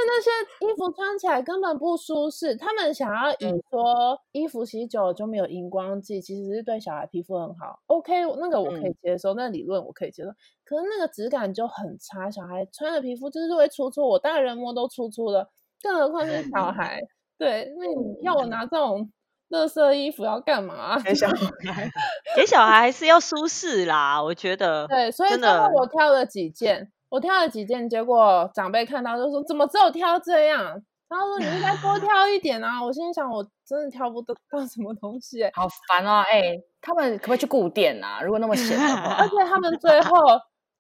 [0.08, 0.32] 那些
[0.66, 2.56] 衣服穿起来根本不舒适。
[2.56, 7.80] 他们想要以说衣服洗久了就没有荧光剂，其实是对小孩皮肤很好。
[7.86, 9.12] OK，那个我可以接。
[9.12, 10.30] 接受那理论我可以接受，
[10.64, 12.32] 可是那个质感就很差。
[12.32, 15.50] 小孩穿的皮肤就是会粗粗，我大人摸都粗粗的，
[15.82, 17.02] 更何况是小孩。
[17.38, 19.12] 对，那你要我拿这种
[19.52, 20.98] 垃圾衣服要干嘛？
[21.02, 21.92] 给小孩，
[22.36, 24.88] 给小孩还是要舒适啦，我觉得。
[24.88, 34.36] 对，所以最后我挑了几件，我挑了几件，结果长辈看到就说：“怎么只有挑这样？”然后说：“你应该多 挑一点啊！”我心里想，我真的挑不到
[34.66, 36.24] 什么东西，好烦哦！
[36.32, 38.22] 哎、欸，他们可不可以去顾店啊？
[38.24, 40.18] 如果那么闲的话，而且他们最后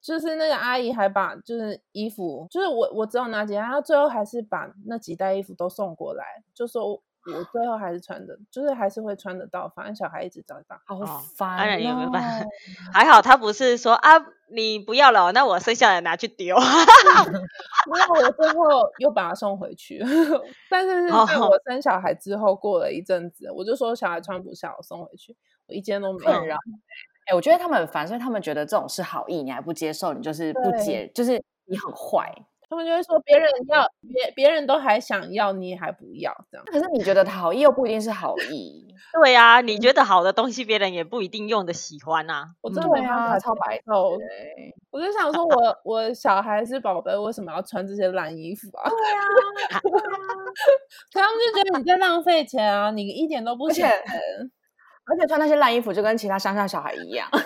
[0.01, 6.23] 就是那个阿姨还把就是衣服，就是我我只有拿几件，她最后还是把那几袋衣服都送过来，
[6.55, 7.01] 就说。
[7.25, 10.97] 我最后还是穿的，就是还是会穿得到，反正小孩一直长大，好
[11.35, 11.57] 烦、哦。
[11.59, 12.45] 当然也没办法，
[12.93, 14.13] 还好他不是说啊，
[14.51, 16.55] 你不要了，那我生下来拿去丢。
[17.93, 20.03] 然后我最后又把他送回去，
[20.69, 25.35] 但是是在我生小孩之后过了一阵子，哦、我就说小孩穿不下，我送回去，
[25.67, 26.31] 我一件都没有。
[26.31, 32.33] 哎、欸，我觉得他们很烦，所以他们觉得这种是好意，你还不接受，你就是不接，就是你很坏。
[32.71, 36.65] 他们就会说别人要别别人都还想要，你还不要这样。
[36.67, 38.87] 可是你觉得好意又不一定是好意。
[39.21, 42.45] 对呀、啊，你觉得好的东西，别人也不一定用的喜欢啊。
[42.61, 44.17] 我真的没办法超白透。
[44.89, 48.89] 我就想说我，我我小孩是宝贝，为什么要穿这些烂衣服啊？
[48.89, 49.81] 对啊，
[51.11, 53.99] 可他们就觉得你在浪费钱啊，你一点都不省钱。
[55.03, 57.27] 而且穿那些烂衣服就跟其他乡下小孩一样。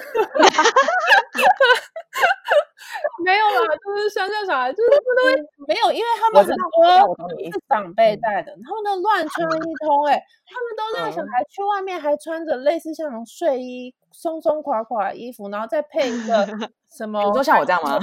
[3.23, 5.35] 没有啦，就是乡下小孩，就是不会
[5.67, 7.17] 没有，因为他们很多
[7.51, 16.45] 是长辈带的，他们都乱穿一通，哎，他们都让小孩去外面还穿着类似像睡衣松松垮垮的衣服，然后再配一个
[16.95, 17.23] 什么？
[17.23, 17.99] 你说像我这样吗？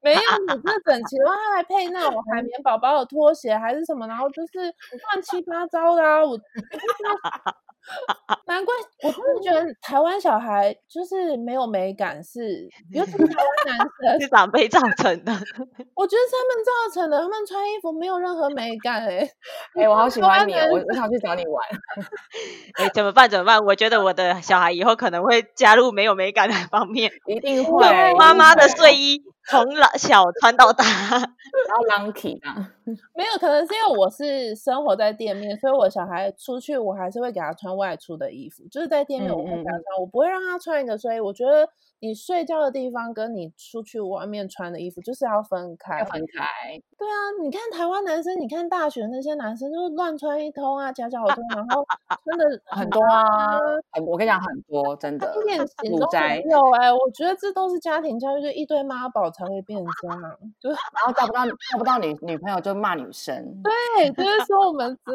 [0.00, 4.06] 没有，你这整齐的话，他还配那种海绵宝宝的拖鞋还是什么？
[4.06, 6.38] 然后就是乱七八糟的啊，我。
[8.46, 15.32] 难怪我真的觉得台湾小孩就是没有美感，是尤其是台湾男生是长辈造 成的。
[15.94, 19.18] 我觉得是他们造成的，他们穿衣服没有任何美感、欸。
[19.18, 19.30] 哎，
[19.84, 21.62] 哎，我好喜欢你，我我想去找你玩。
[22.74, 23.28] 哎，怎么办？
[23.28, 23.64] 怎么办？
[23.64, 28.14] 我觉得我的小孩以后可能会加入没有美感的 方面，一定会。
[28.14, 32.70] 妈妈的睡衣从老小穿到大，然后 lucky 啊，
[33.14, 41.20] 没有，可能是因为我是生活在店面，所以我小孩出去我还是会给他穿外出的衣服，就是在店面我会给他穿，嗯嗯、我不会让他穿一个睡衣。
[41.20, 41.68] 我觉得
[42.00, 46.44] 你睡觉的地方跟你出去外面穿的衣服就是要分开，要分开。
[46.98, 51.86] 对啊，你看台湾男生，你看大学那些男生就是乱穿一通啊，夹脚拖，然后
[52.26, 53.58] 真的 很多啊。
[54.06, 56.92] 我跟你讲，很多真的，一点型都没有哎。
[56.92, 59.30] 我觉得这都是家庭教育，就一堆妈宝。
[59.30, 60.20] 才会变这样，
[60.60, 63.62] 就然后找不到找不到女女朋友就骂女生。
[63.62, 65.12] 对，就是说我们只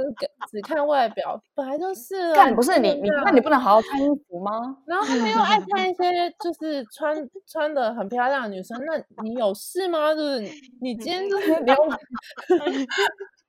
[0.49, 2.33] 只看外表，本来就是。
[2.33, 4.77] 干不是你你那你不能好好穿衣服吗？
[4.85, 7.15] 然后他们又爱看一些就是穿
[7.47, 10.13] 穿的很漂亮的女生，那你有事吗？
[10.15, 10.39] 就是
[10.81, 11.75] 你今天就是聊。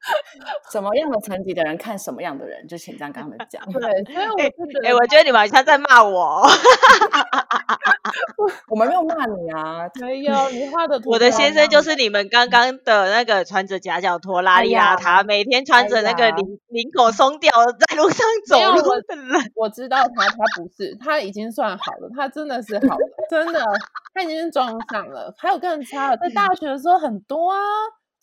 [0.70, 3.62] 什么样的层级的人看什么样的人，就请这样跟他们讲。
[3.72, 3.80] 对，
[4.14, 6.46] 所以我就觉得，哎、欸欸，我觉得你们好像在骂我。
[8.68, 11.10] 我们没有骂你啊，没有，你画的图。
[11.10, 19.52] 我的先生就是你们刚刚的那个穿着夹脚拖、拉里邋遢，每天穿着那个领领口松掉在路上走路的人。
[19.54, 23.64] 我知道他，他不是，他已经算好了，他真的是好了，真的，
[24.14, 25.34] 他已经是装上了。
[25.38, 27.58] 还有更差的，在大学的时候很多啊。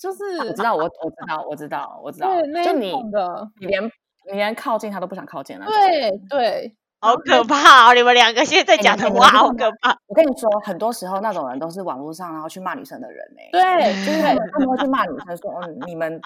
[0.04, 2.28] 就是我知道，我我知道，我知道，我知道。
[2.62, 3.82] 就你的，你连
[4.30, 5.66] 你连靠近他都不想靠近了。
[5.66, 7.94] 对对，好可怕哦！
[7.94, 9.98] 你们两个现在讲的话好可怕。
[10.08, 13.42] 我跟你说，很多时候那种人都是网络上然后去骂女生的人呢。
[13.54, 16.20] 对，就是他们会去骂女生说：“嗯，你们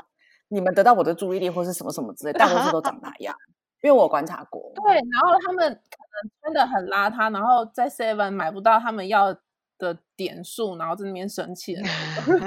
[0.48, 3.36] 你们得到我的注意力或是什么什么之类，大多数都长那样。”
[3.84, 4.72] 因为我观察过。
[4.74, 9.38] 对，然后他们可能穿的很邋遢，然后在 Seven 买不到他们要。
[9.78, 11.88] 的点数，然后在那边生气的那
[12.22, 12.38] 种。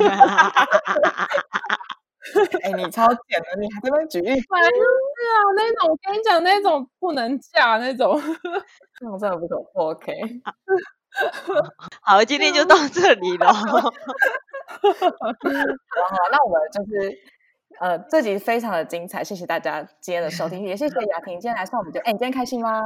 [2.62, 4.28] 哎、欸，你超贱的，你还在那边举例。
[4.42, 8.20] 反正就是啊，那种我跟你讲，那种不能嫁那种，
[9.00, 10.12] 那种 真的不可不 OK。
[12.02, 13.52] 好，今天就到这里了。
[13.52, 13.90] 好，好，
[16.30, 17.18] 那我们就是
[17.80, 22.80] 呃，这集非常的精彩，谢谢大家今天的收听，也谢谢雅婷今天来上我们就，哎、欸，你今天开心吗？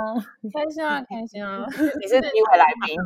[0.54, 1.66] 开心啊，开心啊！
[2.00, 2.96] 你是第一位来宾。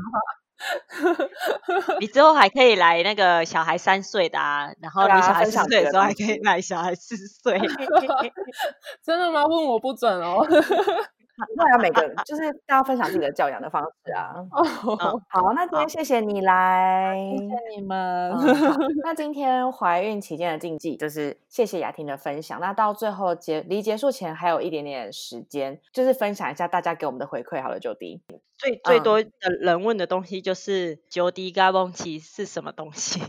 [2.00, 7.58] 你之后还可以来那个小孩三岁的啊，然后你小孩四岁的时候还可以来小孩四岁。
[9.04, 9.44] 真的吗？
[9.46, 10.46] 问我不准哦。
[11.56, 14.34] 那要每个就是大家分享自己的教养的方式啊。
[14.50, 18.32] 哦，好，那今天谢谢你来，谢谢你们。
[19.02, 22.58] 那今天怀孕期间的禁忌就是谢谢雅婷的分享。
[22.60, 27.62] 那到最后结离结束前还有一点点时间，就是分享一下大家给我们的回馈。
[27.62, 28.20] 好了，Jody。
[28.56, 33.20] 最最多的人问的东西就是 Jody 嘎嘣奇是什么东西？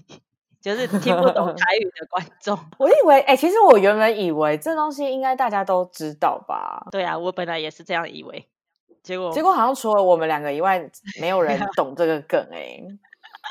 [0.62, 6.86] 就是听不懂台语的观众， 我以为，哎、欸，其实我原本以为这东西应该大家都知道吧？
[6.92, 8.48] 对啊，我本来也是这样以为，
[9.02, 10.90] 结果结果好像除了我们两个以外，
[11.22, 12.88] 没有人懂这个梗哎、欸。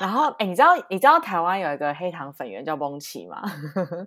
[0.01, 3.43] 然后，哎、欸，你知道你知道台湾有一个黑糖粉圆叫崩奇吗？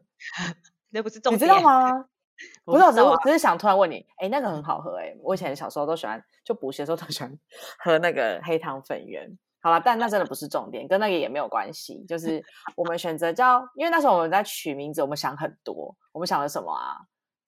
[0.92, 2.06] 那不是重点，你知道吗？
[2.64, 7.38] 不是，我只是我只是想突然问你，哎、欸，那个很好喝哎、欸，我以前小时候都喜欢，就补习的时候都喜欢
[7.80, 9.38] 喝那个黑糖粉圆。
[9.62, 12.04] 好了，但那真的不是重点，跟那个也没有关系。
[12.08, 12.44] 就是
[12.76, 15.96] 我们选择叫，因为那时候我们在取名字，我们想很多。
[16.12, 16.98] 我们想了什么啊？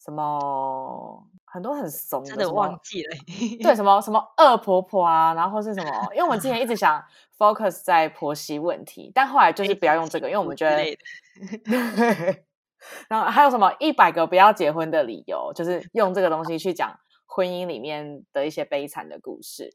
[0.03, 3.15] 什么很多很怂的，真的忘记了。
[3.61, 5.91] 对，什么什么 恶婆婆啊，然后是什么？
[6.11, 7.01] 因为我们之前一直想
[7.37, 10.97] focus 在婆媳问题，但后来就是不要用这个，因为我们觉得。
[13.07, 16.99] 然后还有什么一百个不要结婚的理由，就是用这个东西去讲。
[17.35, 19.67] 婚姻里面的一些悲惨的故事，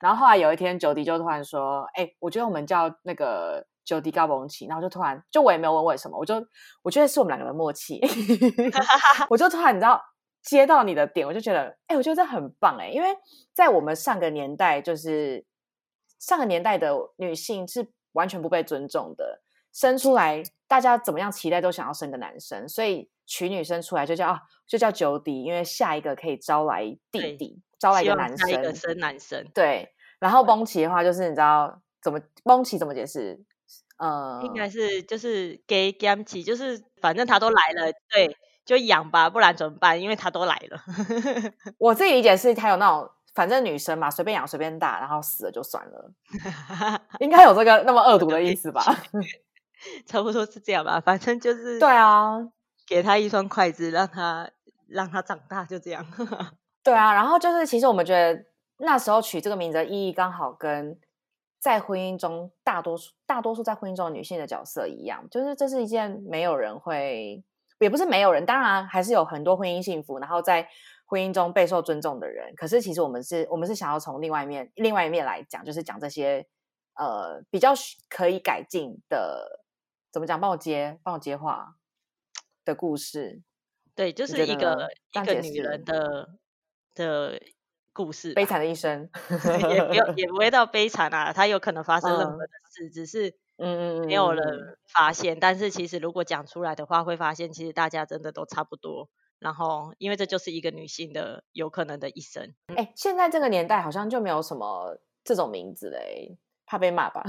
[0.00, 6.42] 然后后来有一天九迪就突然说：“哎、我觉得我们叫那个九迪高蹦起。”然后就突然，就我也没有问为什么，我就
[6.82, 8.00] 我觉得是我们两个的默契，
[9.28, 10.02] 我就突然你知道
[10.42, 13.08] 接到你的点，我就觉得，哎、我觉得这很棒哎，因为
[13.52, 15.44] 在我们上个年代，就是
[16.18, 23.10] 上个年代的女性是完全不被尊重的，生出来大家怎么样期待都想要生个男生，所以。
[23.32, 29.42] 娶女生出来就叫啊，就叫 Jody，因为下一个可以招来弟弟，招来一个男生，一个生男生。
[29.54, 33.40] 对，然后崩奇的话就是你知道怎么崩奇怎么解释？
[33.96, 39.98] 呃，应该是就是给 gam 奇，就是反正他都来了，对，就养吧，不然怎么办？
[39.98, 40.78] 因为他都来了。
[41.78, 46.12] 我自己理解是他有那种，反正女生嘛，随便养随便打，然后死了就算了，
[47.20, 48.84] 应该有这个那么恶毒的意思吧？
[50.04, 52.36] 差不多是这样吧，反正就是对啊。
[52.92, 54.50] 给他一双筷子，让他
[54.86, 56.04] 让他长大，就这样。
[56.84, 58.44] 对啊，然后就是，其实我们觉得
[58.76, 61.00] 那时候取这个名字的意义，刚好跟
[61.58, 67.42] 在婚姻中大多数大多数在婚姻中女性的角色一样，就是这是一件没有人会，
[67.78, 70.68] 也不是没有人，当然还是有很多婚姻幸福，然后在
[71.06, 72.52] 婚姻中备受尊重的人。
[72.56, 76.46] 可是其实我们是，我们是想要从另外一面，另外一面来讲，就是讲这些
[76.96, 77.72] 呃比较
[78.10, 79.62] 可以改进的，
[80.12, 80.38] 怎么讲？
[80.38, 81.76] 帮我接，帮我接话。
[82.64, 83.42] 的故事，
[83.94, 86.30] 对，就是一个一个女人的
[86.94, 87.40] 的
[87.92, 89.08] 故事，悲惨的一 生，
[89.70, 95.36] 也不要也不会到悲惨啊，她有可能发生任何的事，嗯、只是嗯没有人发现。
[95.36, 99.08] 嗯、但是其实如果讲出来的话，会发现其实大家真的都差不多。
[99.38, 102.54] 然后，因为这就是一个女性的有可能的一生。
[102.76, 107.24] 哎，现在这个年代好像就没有什么这种名字嘞，怕被骂吧？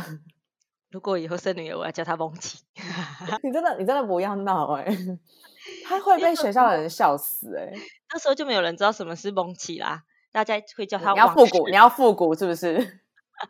[0.94, 2.64] 如果以后生女儿，我要叫她蒙奇。
[3.42, 5.20] 你真的，你真的不要闹哎、欸！
[5.88, 7.74] 他会被学校的人笑死哎、欸！
[8.14, 11.12] 那时候就没有人知道什么是蒙奇啦，大家会叫他。
[11.14, 12.76] 你要复古，你要复古是不是？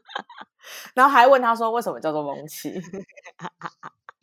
[0.95, 2.81] 然后还问他说为什么叫做蒙奇？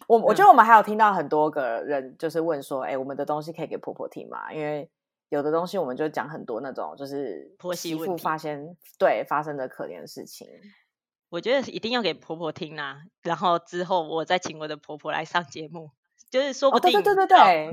[0.07, 4.51] 我我觉得我们还有听到很多个人就是问说，哎、欸，我们的东西可以给婆婆听吗？
[4.51, 4.91] 因为
[5.29, 10.49] 有的东西我们就讲很多那种就是婆媳妇发现对发生的可怜的事情。
[11.31, 15.93] 我觉得一定要给婆婆听啦，然后之后我再请我的婆婆来上节目，
[16.29, 16.91] 就是说不定。
[16.91, 17.37] 哦、对对对对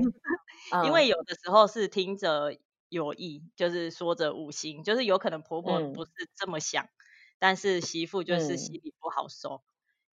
[0.86, 2.52] 因为有的时候是听者
[2.88, 6.88] 有意，就是说者无心，就是有可能婆婆不是这么想，嗯、
[7.38, 9.56] 但是媳妇就是心里不好受。
[9.56, 9.62] 嗯、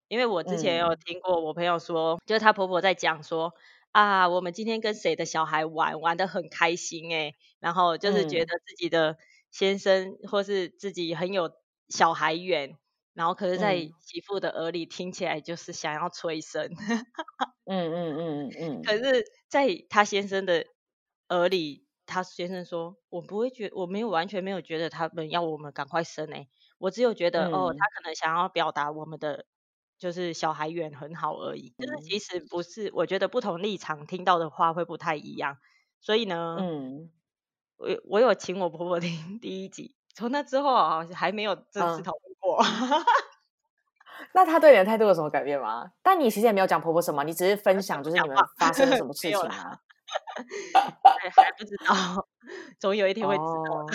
[0.07, 3.53] 因为我之前有听过我朋友说，就是她婆婆在讲说
[3.91, 9.17] 啊，我们今天跟谁的小孩玩，玩的很开心哎，然后就是觉得自己的
[9.51, 11.51] 先生或是自己很有
[11.89, 12.77] 小孩缘。
[13.15, 16.69] 然后，可是，在媳妇的耳里听起来就是想要催生。
[17.65, 18.83] 嗯嗯嗯嗯。
[18.83, 20.65] 可是，在他先生的
[21.29, 26.47] 耳里，他先生说：“我不会觉，我没有完全没有觉得他们要我们赶快生哎，
[26.77, 29.45] 我只有觉得、嗯、哦，他可能想要表达我们的
[29.97, 31.73] 就是小孩缘很好而已。
[31.79, 35.57] 就是其实不是，我觉得不同立场听到的话会不太一样。
[36.01, 37.11] 所以呢，嗯，
[37.77, 42.34] 我我有请我婆婆听 第一集，从那之后啊，还没有正式讨论。
[42.53, 43.03] 嗯
[44.33, 45.89] 那他对你的态度有什么改变吗？
[46.01, 49.79] 但你其实也没有讲婆婆什么，你只是分享就是你们发生了什么事情啊？
[51.35, 52.27] 还不知道，
[52.79, 53.49] 总有一天会知道。
[53.49, 53.85] 哦、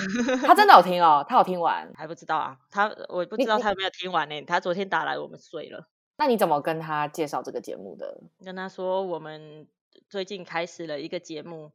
[0.46, 2.56] 他真的有听哦，他有听完，还不知道啊？
[2.70, 4.42] 他我不知道他有没有听完呢？
[4.42, 5.88] 他昨天打来，我们睡了。
[6.16, 8.20] 那你怎么跟他介绍这个节目的？
[8.44, 9.66] 跟他说我们
[10.08, 11.72] 最近开始了一个节目，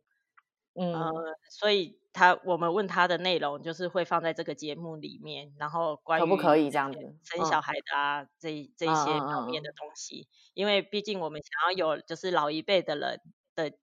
[0.75, 1.11] 嗯、呃，
[1.49, 1.99] 所以。
[2.17, 13.19] 他我们问他的内容就是会放在这个节目里面，然后关于可不可以这样子生小孩的啊，嗯、这这些表面的东西，嗯、因为毕竟我们想要有就是老一辈的人
[13.53, 13.73] 的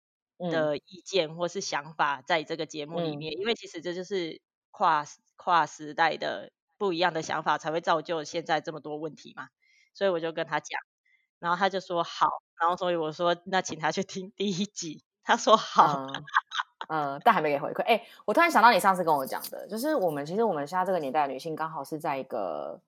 [0.50, 4.40] 的意见或是想法在这个节目里面，嗯、因为其实这就是
[4.70, 5.04] 跨
[5.36, 9.50] 跨时代的不一样的想法才会造就现在这么多问题嘛，
[9.92, 10.80] 所以我就跟他讲，
[11.38, 12.28] 然后他就说好，
[12.58, 16.06] 然后所以我说那请他去听第一集，他说好。
[16.06, 16.24] 嗯
[16.88, 17.82] 嗯，但还没给回馈。
[17.82, 22.80] 哎，我突然想到你上次跟我讲的，就是我们其实我们现在这个年代的女性，刚好是在一个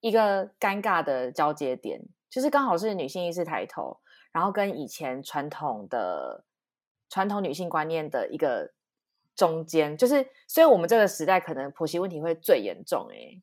[0.00, 2.00] 一个尴尬的交接点，
[2.30, 3.98] 就是刚好是女性意识抬头，
[4.32, 6.44] 然后跟以前传统的
[7.08, 8.70] 传统女性观念的一个
[9.34, 13.08] 中间，就是所以我们这个时代可能婆媳问题会最严重。
[13.10, 13.40] 哎，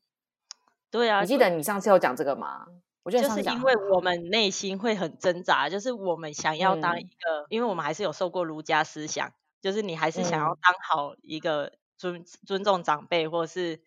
[0.90, 2.66] 对啊，你记得你上次有讲这个吗？
[3.02, 9.30] 我觉得就是因为我们内心会很挣扎，就是我们想要当一个，嗯、因为我们还是有受过儒家思想。
[9.64, 13.80] 就是你还是想要当好一个尊、嗯、尊重长辈，或是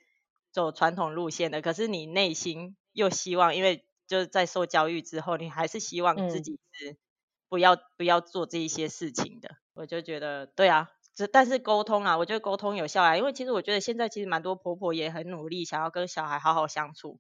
[0.51, 6.97] 走传统路线的，可是你内心又希望，因为就是在受教育之后，你还是希望自己是
[7.47, 9.57] 不要、嗯、不要做这一些事情的。
[9.75, 17.19] 我就觉得，对啊，这但是沟通啊，我觉得沟通有效啊，因为其实我觉得现在其实蛮多婆婆也很努力，想要跟小孩好好相处，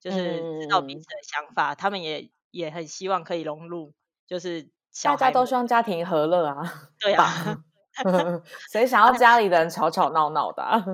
[0.00, 3.94] 就是知道彼此的想法，嗯、他们也也很希望可以融入，
[4.26, 7.64] 就是大家都希望家庭和乐啊，对啊。
[8.72, 10.84] 谁想要家里的人吵吵闹闹的、啊？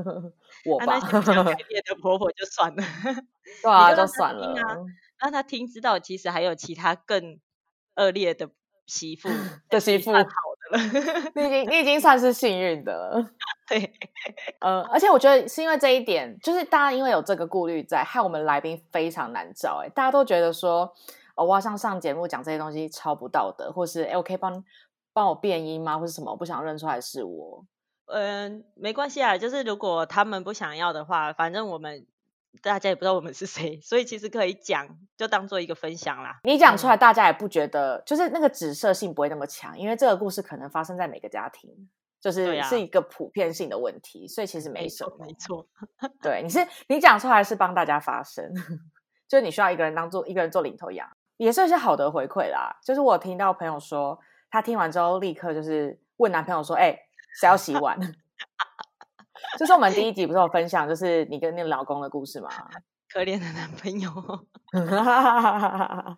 [0.66, 1.00] 我吧。
[1.00, 2.82] 改 变的婆婆就算了，
[3.62, 4.54] 对啊，就算了。
[5.18, 7.38] 让他听，知道其实还有其他更
[7.96, 8.50] 恶劣的
[8.86, 9.28] 媳妇
[9.70, 11.30] 的媳妇，好的了。
[11.34, 13.30] 你已经你已经算是幸运的了。
[13.68, 13.92] 对，
[14.60, 19.82] 呃，而且我觉得是因为这一点，就是大家因为有这个顾虑在，害我们来宾非常难找。
[19.84, 20.92] 哎，大家都觉得说，
[21.34, 24.62] 哦，我要上上节目讲这些东西超不道德，或是哎，我可以帮。
[25.12, 25.98] 帮我变音吗？
[25.98, 26.30] 或是什么？
[26.30, 27.64] 我不想认出来是我。
[28.06, 32.04] 嗯，没关系啊，就是如果他们不想要的话，反正我们
[32.60, 36.40] 大家也不知道我们是谁，所以其实可以讲，就当做一个分享啦。
[36.42, 41.70] 你讲出来，大家也不觉得，嗯、就是那个指涉性不会那么强，因为这个故事可能发生在每个家庭，
[42.20, 45.12] 就是是一个普遍性的问题，所以其实没什么。
[45.20, 45.64] 没错，
[46.20, 48.52] 对，你是你讲出来是帮大家发声，
[49.28, 52.76] 就是你需要一个人当做一个人做领头羊，也算是好的回馈啦。
[52.84, 54.18] 就是我听到朋友说。
[54.50, 56.98] 她听完之后，立刻就是问男朋友说：“哎、欸，
[57.40, 57.98] 谁要洗碗？”
[59.58, 62.50] 就是我们第一集不是有分享，就是你跟那个老公的故事吗？
[63.12, 64.10] 可怜的男朋友。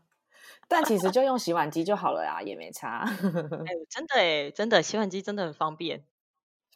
[0.68, 3.04] 但其实就用洗碗机就好了呀，也没差。
[3.04, 6.04] 哎、欸，真的哎，真的洗碗机真的很方便。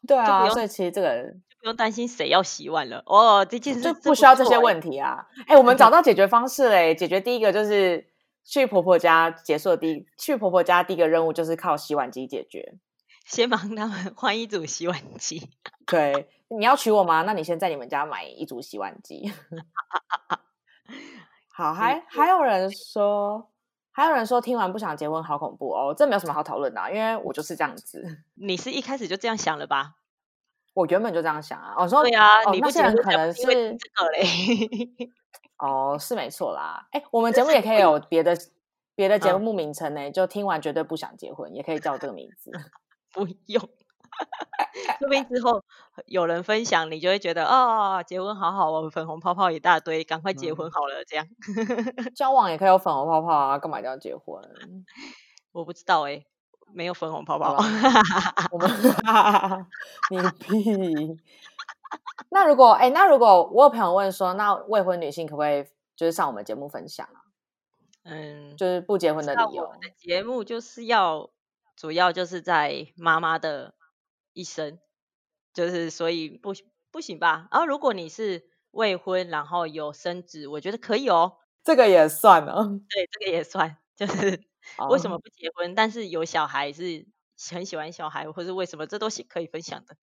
[0.06, 3.44] 对啊，所以其实这个就不用担心谁要洗碗了哦。
[3.44, 5.26] 这件事就不需要这些问题啊。
[5.46, 6.94] 哎、欸，我们找到解决方式嘞！
[6.94, 8.06] 解决第一个就是。
[8.46, 12.78] 去婆婆家结束的第一，去婆婆家第一个任务就是靠洗碗机解决。
[13.24, 15.50] 先帮他们 换一组洗碗机。
[15.84, 17.22] 对，你要娶我吗？
[17.22, 19.32] 那你先在你们家买一组洗碗机。
[21.52, 23.50] 好，还还有人说，
[23.90, 25.92] 还有人说听完不想结婚，好恐怖哦！
[25.96, 28.22] 这没有什么好讨论的啊，因为我就是这样子。
[28.34, 29.96] 你是一开始就这样想了吧？
[30.76, 31.74] 我原本就这样想啊。
[31.78, 34.22] 我说对啊，哦、你不那些人可能是这个嘞。
[35.58, 36.86] 哦，是没错啦。
[36.92, 38.36] 哎，我们节目也可以有别的
[38.94, 42.50] 别的节目名称呢，就听完绝对不想结婚，也可以叫这个名字。
[43.10, 43.62] 不用，
[44.98, 45.64] 说不定之后
[46.04, 51.26] 有人分享，你就会觉得哦，结婚好好哦，粉红泡泡一大堆，赶快结婚好了，这样。
[52.14, 54.42] 交往也可以有粉红泡泡啊，干嘛一定要结婚？
[55.52, 56.26] 我不知道哎、欸，
[56.72, 57.56] 没有粉红泡泡。
[58.52, 58.70] 我们
[60.10, 61.20] 你屁。
[62.30, 65.64] 那如果哎，那如果我有朋友问说，那未婚女性可不可以
[65.94, 67.22] 就是上我们节目分享啊？
[68.04, 69.64] 嗯，就是不结婚的理由。
[69.64, 71.30] 我们的节目就是要。
[71.78, 73.74] 主要就是在妈妈的
[74.32, 74.78] 一生，
[75.52, 76.54] 就是所以不
[76.90, 77.48] 不行吧？
[77.52, 81.36] 然后如果你是未婚，然后有生子，我觉得可以哦。
[81.62, 82.80] 这个也算哦。
[82.88, 83.76] 对，这个也算。
[83.94, 84.42] 就是
[84.90, 87.06] 为什么不结婚，但是有小孩是
[87.52, 89.96] 很喜欢小孩，或是为什么，这都是可以分享的。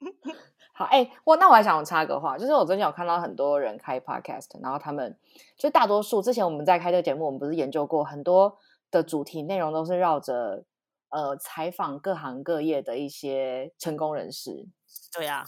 [0.74, 5.18] 好，哎、欸，我那我还想插个话，就是我最近有看到很多人开 podcast，然后他们
[5.56, 8.58] 就大多数之前我们在开这个节目，我们不是研究过很多
[8.90, 10.64] 的主题内容都是绕着。
[11.08, 14.66] 呃，采访各行各业的一些成功人士，
[15.14, 15.44] 对呀、啊。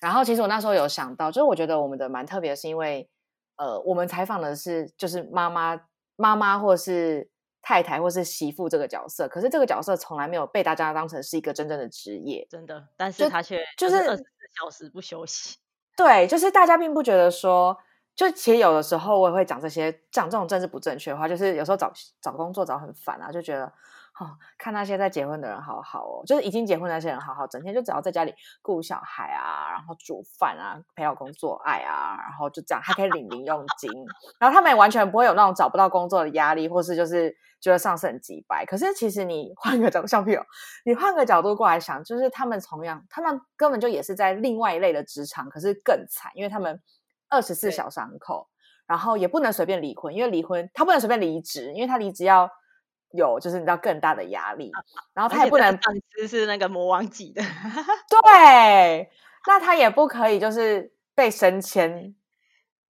[0.00, 3.08] 然后其实我那时候有想到，就是我觉得我们的蛮特别，是因为
[3.56, 5.78] 呃，我们采访的是就是妈妈、
[6.16, 7.28] 妈妈或是
[7.64, 12.86] 太太或是媳妇这个角色，可是这个角色从来没有被大家当成是一个真正的职业，真的。
[12.96, 14.24] 但是他却就是二十四
[14.60, 15.56] 小时不休息。
[15.96, 17.76] 对，就是大家并不觉得说，
[18.14, 21.90] 就其实有的时候我也会讲这些讲这种政治不正确的话，就是有时候找
[22.20, 23.72] 找工作找很烦啊，就觉得。
[24.20, 33.90] 哦，看那些在结婚的人好好哦，就是已经结婚那些人好好，整天就只要在家里顾小孩啊，然后煮饭啊，陪老公做爱啊，然后就这样还可以领零用金，
[34.38, 38.64] 然后他们也完全不会有那种找不到工作的压力，或是就是觉得上司很机掰。
[38.64, 40.40] 可是其实你换个角度，像譬如
[40.84, 46.80] 你换个角度过来想，就是他们同样，他们根本就也是在另外一类的职场，可是更惨，因为他们
[47.28, 48.48] 二十四小三口，
[48.86, 52.48] 然后也不能随便离婚，因为离婚他不能随便离职，因为他离职要。
[53.16, 54.72] 有，就是你知道更大的压力，
[55.14, 57.40] 然后他也不能上司是那个魔王级的，
[58.10, 59.08] 对，
[59.46, 62.14] 那他也不可以就是被升迁，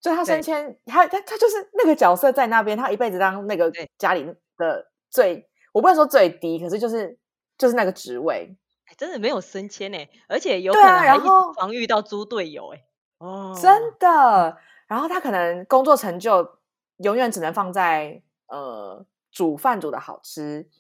[0.01, 4.25] 就他升迁，他他他就是那个角色在那边，他一辈子当那个家里
[4.57, 7.19] 的最，我不能说最低，可是就是
[7.59, 8.57] 就是那个职位，
[8.97, 10.61] 真的没有升迁呢，而且。
[10.63, 11.19] 有可能还
[11.55, 12.83] 防遇到猪队友哎，
[13.19, 14.57] 哦，真的，
[14.87, 16.59] 然后他可能工作成就
[16.99, 19.05] 永远只能放在呃。
[19.35, 20.71] 煮饭煮的好吃，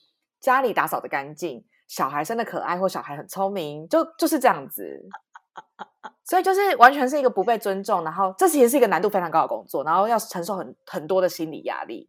[0.41, 5.07] 家里打扫的干净，小孩生的可爱或小孩很聪明，就就是这样子。
[6.25, 12.09] 所以就是完全是一个不被尊重，然后这其实是一个难度非常高的工作，然后要承受很很多的心理压力。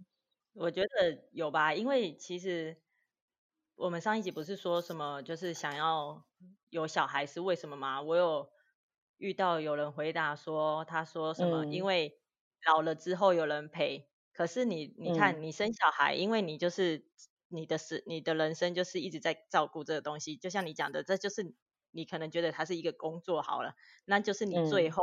[0.54, 0.88] 我觉得
[1.32, 2.78] 有吧，因为其实
[3.76, 6.24] 我们上一集不是说什么，就是想要
[6.70, 8.02] 有小孩是为什么吗？
[8.02, 8.50] 我有
[9.18, 12.18] 遇到有人回答说，他说什么，嗯、因为
[12.68, 14.08] 老了之后有人陪。
[14.36, 17.06] 可是你，你看，你生小孩，嗯、因为你就是
[17.48, 21.56] 你的是你的人生就是一直在照顾这个东西，就像你讲的，这就是
[21.92, 25.02] 你可能觉得它是一个工作好了，那就是你最后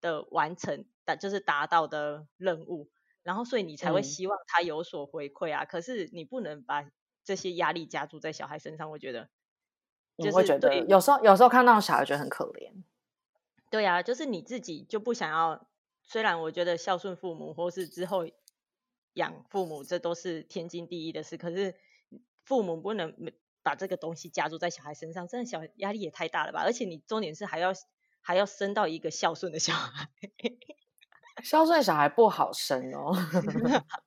[0.00, 2.88] 的完成的，嗯、就是达到的任务，
[3.24, 5.64] 然后所以你才会希望他有所回馈啊。
[5.64, 6.88] 嗯、可是你不能把
[7.24, 9.28] 这些压力加注在小孩身上，我觉得，
[10.18, 12.70] 就是会觉得有时候有时候看到小孩觉得很可怜。
[13.70, 15.66] 对啊，就是你自己就不想要，
[16.04, 18.24] 虽然我觉得孝顺父母或是之后。
[19.18, 21.74] 养父母这都是天经地义的事，可是
[22.44, 23.12] 父母不能
[23.62, 26.62] 把这个东西加注在小孩身上，这样小压力也太大了吧？
[26.64, 27.72] 而且你重点是还要
[28.20, 30.08] 还要生到一个孝顺的小孩，
[31.42, 33.12] 孝顺小孩不好生哦，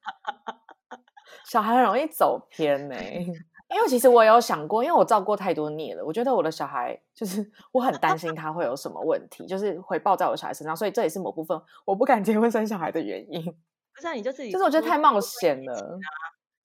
[1.46, 2.96] 小孩很容易走偏呢。
[3.74, 13.56] 因为其实我有想过，因为我照过太多孽了，我觉得我的小孩就是我很担心他会有什么问题，就是回报在我小孩身上，所以这也是某部分我不敢结婚 生小孩的原因。
[14.02, 14.52] 不是，你就自己。
[14.52, 16.00] 就是我觉得太冒险了。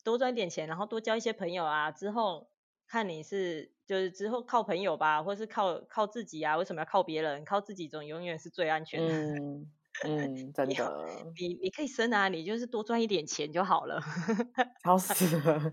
[0.02, 1.90] 多赚点钱，然后多交一些朋友啊。
[1.90, 2.48] 之后
[2.86, 6.56] 看你是，就是之后靠朋友吧，或是靠靠自己啊？
[6.56, 7.44] 为什么要靠别人？
[7.44, 9.14] 靠自己总永远是最安全的。
[9.14, 9.70] 嗯
[10.04, 11.06] 嗯，真的。
[11.38, 14.00] 你你可以生啊，你就是多赚一点钱就好了。
[14.84, 15.72] 好死了，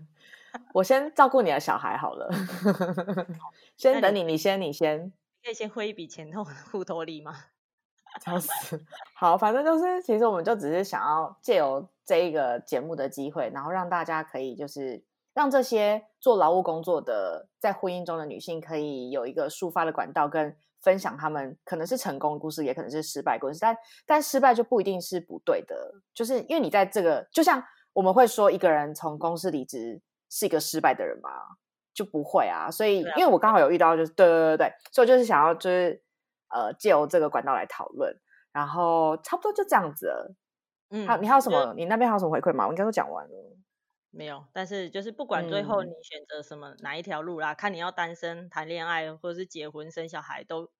[0.72, 2.28] 我先照顾你的小孩好了。
[3.76, 5.12] 先等你，你先，你先。
[5.44, 6.42] 可以先汇一笔钱到
[6.72, 7.34] 户头里吗？
[8.22, 8.84] 笑死！
[9.16, 15.02] 好，反正就是，其实我们就只是想要借由这一个节目的机会，然后让大家可以就是
[15.32, 25.74] 让这些做劳务工作的在婚姻中的女性可以有一个抒发的管道跟分享他们可能是成功的故事，也可能是失败故事，但但失败就不一定是不对的，
[26.12, 27.62] 就是因为你在这个，就像
[27.92, 30.00] 我们会说一个人从公司离职
[30.30, 31.30] 是一个失败的人吗？
[31.94, 36.02] 就不会啊，所以因为我刚好有遇到，就是对对对对，所以我就是想要就是
[36.54, 38.16] 呃借由这个管道来讨论，
[38.52, 40.34] 然后差不多就这样子了。
[40.90, 41.74] 嗯，好，你还有什么？
[41.76, 42.66] 你那边还有什么回馈吗？
[42.66, 43.56] 我应该都讲完了。
[44.10, 50.70] 没有，但是就是不管最后你选择什么、嗯、哪一条路啦，看你要单身、谈恋爱，或者是结婚、生小孩，都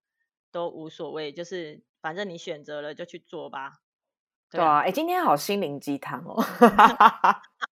[0.53, 3.73] 都无所谓，就是反正你选择了就去做吧。
[4.49, 6.41] 对啊，哎、啊，今天好心灵鸡汤哦，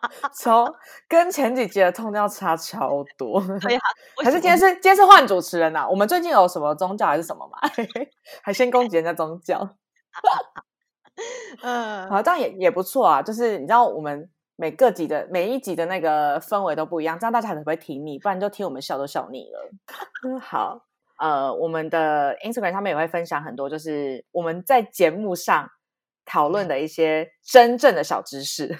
[0.38, 0.72] 超
[1.08, 3.40] 跟前几集的 tone 调差超多。
[3.60, 3.80] 对啊，
[4.24, 5.88] 还是今天是今天是换主持人呐、啊？
[5.88, 7.58] 我们最近有什么宗教还是什么吗？
[8.42, 9.76] 还先攻击人家宗教？
[11.62, 13.22] 嗯，好，这样也也不错啊。
[13.22, 14.30] 就是你知道我们。
[14.60, 20.40] 每个集的每一集的那个氛围都不一样，这样大家才不会听腻，不然就听我们笑都笑腻了。
[20.40, 20.84] 好，
[21.20, 25.70] 呃，我们的 Instagram 上面也会分享很多，就是我们在节目上
[26.24, 28.76] 讨论的一些真正的小知识，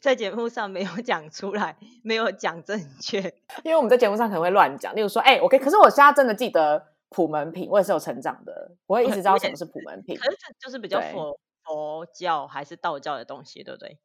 [0.00, 3.20] 在节目上没有讲出来，没有讲正确，
[3.64, 11.38] 因为我们在节目上可能会乱讲，例如说，哎，OK，可是我现在真的记得普门品，我也是有成长的，我会一直知道什么是普门品，可是这就是比较佛。
[11.64, 14.00] 佛教还是道教的东西，对不对？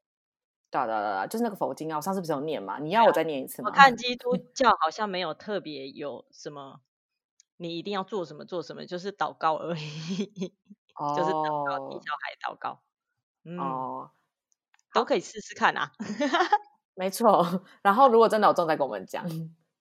[0.70, 2.78] 对对对，就是那个佛经啊，我上次不是有念嘛？
[2.78, 3.70] 你要我再念一次吗？
[3.70, 6.82] 我看基督 教好像没有特别有什么，
[7.58, 10.54] 你一定要做什么做什么，就是祷告而已，
[11.00, 12.80] 哦、 就是祷告，替小孩祷告，
[13.44, 14.12] 嗯，哦、
[14.98, 15.92] 都可以试试看啊。
[16.96, 19.26] 没错，然后如果真的有中，再跟我们讲，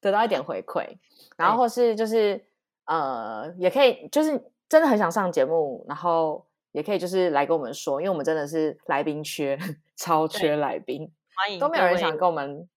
[0.01, 0.99] 得到一点回馈，
[1.37, 2.47] 然后或是就是
[2.85, 6.47] 呃，也可以，就是真的很想上节目，然后。
[6.73, 9.59] 也可以就是来跟我们说，因为我们真的是来宾缺，
[9.97, 12.69] 超缺来宾，欢迎都没有人想跟我们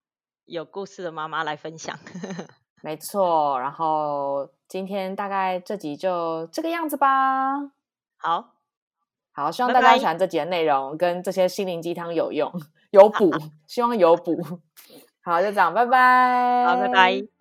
[0.46, 1.94] 有故事的妈妈来分享。
[2.82, 7.58] 没错，然后今天大概这集就这个样子吧。
[8.16, 8.54] 好，
[9.32, 12.52] 好，希望大家喜欢这集的内容，跟这些心灵鸡汤有用，
[12.90, 13.30] 有补，
[13.66, 14.36] 希望有补。
[15.22, 16.66] 好，就这样，拜拜。
[16.66, 17.39] 好，拜拜。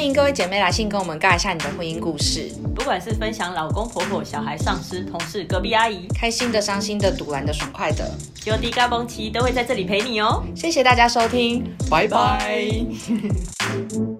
[0.00, 10.42] 欢迎各位姐妹来信跟我们尬一下你的婚姻故事，不管是分享老公婆婆、小孩、上司、同事、隔壁阿姨，开心的、伤心的、堵然的、爽快的，就地嘎嘣奇都会在这里陪你哦。
[10.56, 12.82] 谢谢大家收听，拜拜。